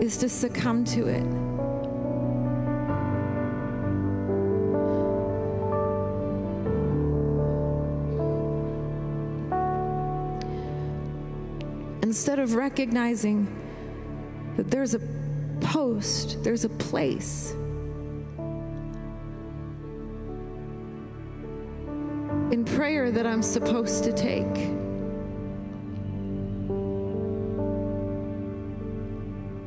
is 0.00 0.16
to 0.16 0.30
succumb 0.30 0.86
to 0.86 1.08
it. 1.08 1.43
instead 12.14 12.38
of 12.38 12.54
recognizing 12.54 13.44
that 14.56 14.70
there's 14.70 14.94
a 14.94 15.00
post, 15.60 16.44
there's 16.44 16.64
a 16.64 16.68
place. 16.68 17.50
In 22.52 22.64
prayer 22.64 23.10
that 23.10 23.26
I'm 23.26 23.42
supposed 23.42 24.04
to 24.04 24.12
take. 24.12 24.54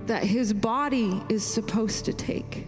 That 0.08 0.24
his 0.24 0.54
body 0.54 1.22
is 1.28 1.44
supposed 1.44 2.06
to 2.06 2.14
take. 2.14 2.68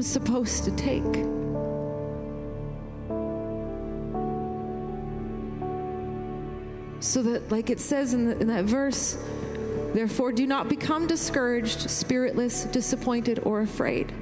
I'm 0.00 0.04
supposed 0.04 0.64
to 0.64 0.70
take. 0.70 1.02
So 7.00 7.20
that, 7.20 7.50
like 7.50 7.68
it 7.68 7.80
says 7.80 8.14
in, 8.14 8.24
the, 8.24 8.38
in 8.38 8.46
that 8.46 8.64
verse, 8.64 9.18
therefore 9.92 10.32
do 10.32 10.46
not 10.46 10.70
become 10.70 11.06
discouraged, 11.06 11.90
spiritless, 11.90 12.64
disappointed, 12.64 13.40
or 13.42 13.60
afraid. 13.60 14.14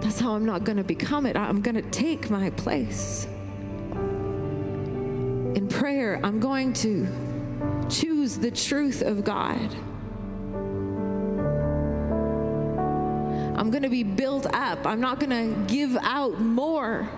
That's 0.00 0.18
how 0.18 0.34
I'm 0.34 0.44
not 0.44 0.64
going 0.64 0.78
to 0.78 0.82
become 0.82 1.24
it. 1.24 1.36
I'm 1.36 1.60
going 1.60 1.76
to 1.76 1.88
take 1.90 2.30
my 2.30 2.50
place. 2.50 3.28
In 5.54 5.68
prayer, 5.70 6.18
I'm 6.24 6.40
going 6.40 6.72
to 6.72 7.06
the 8.32 8.50
truth 8.50 9.02
of 9.02 9.22
God. 9.22 9.74
I'm 13.56 13.70
going 13.70 13.82
to 13.82 13.88
be 13.88 14.02
built 14.02 14.46
up. 14.52 14.86
I'm 14.86 15.00
not 15.00 15.20
going 15.20 15.30
to 15.30 15.72
give 15.72 15.96
out 16.00 16.40
more 16.40 17.08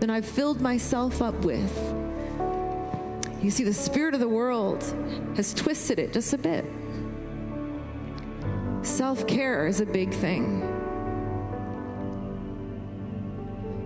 than 0.00 0.10
I've 0.10 0.26
filled 0.26 0.60
myself 0.60 1.22
up 1.22 1.44
with. 1.44 1.72
You 3.42 3.50
see, 3.50 3.62
the 3.62 3.74
spirit 3.74 4.14
of 4.14 4.20
the 4.20 4.28
world 4.28 4.82
has 5.36 5.54
twisted 5.54 5.98
it 5.98 6.12
just 6.12 6.32
a 6.32 6.38
bit. 6.38 6.64
Self 8.82 9.26
care 9.26 9.66
is 9.66 9.80
a 9.80 9.86
big 9.86 10.12
thing. 10.12 10.62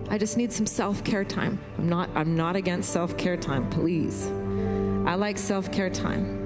I 0.09 0.17
just 0.17 0.35
need 0.35 0.51
some 0.51 0.65
self 0.65 1.03
care 1.03 1.23
time. 1.23 1.59
I'm 1.77 1.89
not, 1.89 2.09
I'm 2.15 2.35
not 2.35 2.55
against 2.55 2.91
self 2.91 3.17
care 3.17 3.37
time, 3.37 3.69
please. 3.69 4.29
I 5.11 5.15
like 5.15 5.37
self 5.37 5.69
care 5.73 5.89
time. 5.89 6.39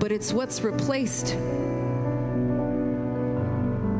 But 0.00 0.10
it's 0.10 0.32
what's 0.32 0.60
replaced 0.62 1.34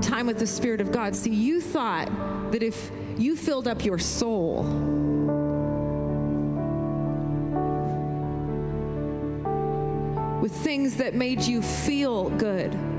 time 0.02 0.26
with 0.26 0.40
the 0.40 0.46
Spirit 0.48 0.80
of 0.80 0.90
God. 0.90 1.14
See, 1.14 1.30
you 1.30 1.60
thought 1.60 2.08
that 2.50 2.64
if 2.64 2.90
you 3.16 3.36
filled 3.36 3.68
up 3.68 3.84
your 3.84 4.00
soul, 4.00 4.64
with 10.42 10.52
things 10.64 10.96
that 10.96 11.14
made 11.14 11.42
you 11.42 11.62
feel 11.62 12.30
good. 12.30 12.89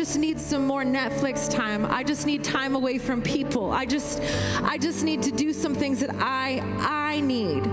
Just 0.00 0.18
need 0.18 0.40
some 0.40 0.66
more 0.66 0.82
Netflix 0.82 1.46
time. 1.50 1.84
I 1.84 2.02
just 2.02 2.24
need 2.24 2.42
time 2.42 2.74
away 2.74 2.96
from 2.96 3.20
people. 3.20 3.70
I 3.70 3.84
just 3.84 4.22
I 4.62 4.78
just 4.78 5.04
need 5.04 5.22
to 5.24 5.30
do 5.30 5.52
some 5.52 5.74
things 5.74 6.00
that 6.00 6.08
I 6.14 6.62
I 6.78 7.20
need. 7.20 7.66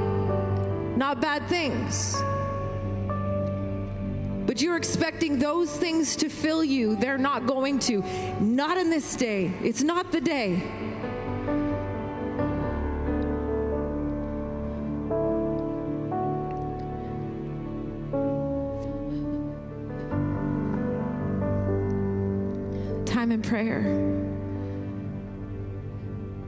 Not 0.98 1.22
bad 1.22 1.48
things. 1.48 2.22
But 4.46 4.62
you're 4.62 4.76
expecting 4.76 5.40
those 5.40 5.72
things 5.72 6.18
to 6.18 6.28
fill 6.28 6.66
you. 6.66 6.98
They're 6.98 7.18
not 7.18 7.46
going 7.46 7.80
to. 7.88 8.04
Not 8.42 8.76
in 8.78 8.90
this 8.90 9.16
day. 9.16 9.54
It's 9.64 9.82
not 9.82 10.12
the 10.12 10.20
day. 10.20 10.62
In 23.38 23.44
prayer, 23.44 23.84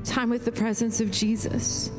time 0.04 0.30
with 0.32 0.44
the 0.44 0.52
presence 0.52 1.00
of 1.00 1.12
Jesus. 1.12 1.92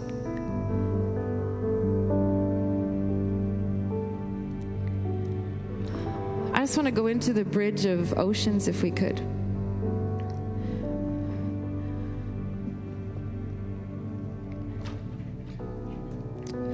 I 6.53 6.61
just 6.63 6.77
want 6.77 6.87
to 6.87 6.91
go 6.91 7.07
into 7.07 7.33
the 7.33 7.45
bridge 7.45 7.87
of 7.87 8.19
oceans 8.19 8.67
if 8.67 8.83
we 8.83 8.91
could. 8.91 9.21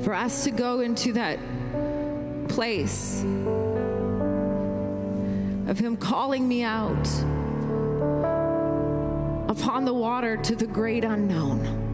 For 0.05 0.14
us 0.14 0.45
to 0.45 0.51
go 0.53 0.81
into 0.81 1.12
that 1.12 1.39
place 2.49 3.23
of 5.69 5.79
Him 5.79 5.99
calling 5.99 6.49
me 6.49 6.62
out 6.62 7.07
upon 9.59 9.85
the 9.85 9.95
water 9.95 10.37
to 10.37 10.55
the 10.55 10.67
great 10.67 11.05
unknown. 11.05 11.86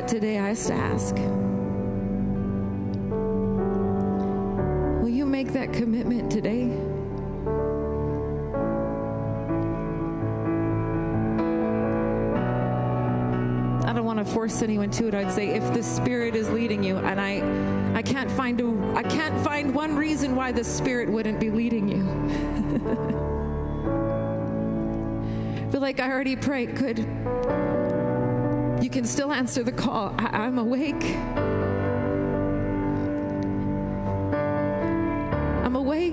That 0.00 0.08
today, 0.08 0.38
I 0.38 0.54
just 0.54 0.70
ask 0.70 1.14
Will 5.02 5.08
you 5.08 5.26
make 5.26 5.52
that 5.52 5.72
commitment 5.72 6.30
today? 6.30 6.64
I 13.86 13.92
don't 13.92 14.04
want 14.04 14.18
to 14.20 14.24
force 14.24 14.62
anyone 14.62 14.90
to 14.92 15.08
it. 15.08 15.14
I'd 15.14 15.32
say 15.32 15.50
if 15.50 15.74
the 15.74 15.82
Spirit 15.82 16.34
is 16.34 16.48
leading 16.48 16.82
you, 16.82 16.96
and 16.96 17.20
I, 17.20 17.42
I 17.98 18.02
can't 18.02 18.30
find 18.30 18.60
a, 18.60 18.94
I 18.96 19.02
can't 19.02 19.38
find 19.44 19.74
one 19.74 19.96
reason 19.96 20.34
why 20.34 20.52
the 20.52 20.64
Spirit 20.64 21.10
wouldn't 21.10 21.40
be 21.40 21.50
leading 21.50 21.88
you. 21.88 22.06
feel 25.70 25.80
like 25.80 26.00
I 26.00 26.10
already 26.10 26.36
prayed. 26.36 26.74
Good. 26.76 27.69
You 28.90 28.94
can 28.94 29.04
still 29.04 29.30
answer 29.30 29.62
the 29.62 29.70
call. 29.70 30.12
I, 30.18 30.46
I'm 30.46 30.58
awake. 30.58 31.04
I'm 35.64 35.76
awake. 35.76 36.12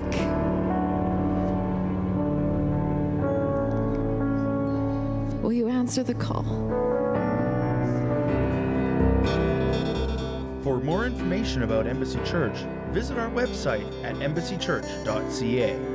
Will 5.42 5.52
you 5.52 5.66
answer 5.68 6.04
the 6.04 6.14
call? 6.14 6.44
For 10.62 10.78
more 10.78 11.04
information 11.04 11.64
about 11.64 11.88
Embassy 11.88 12.20
Church, 12.24 12.58
visit 12.92 13.18
our 13.18 13.30
website 13.30 13.92
at 14.04 14.14
embassychurch.ca. 14.14 15.87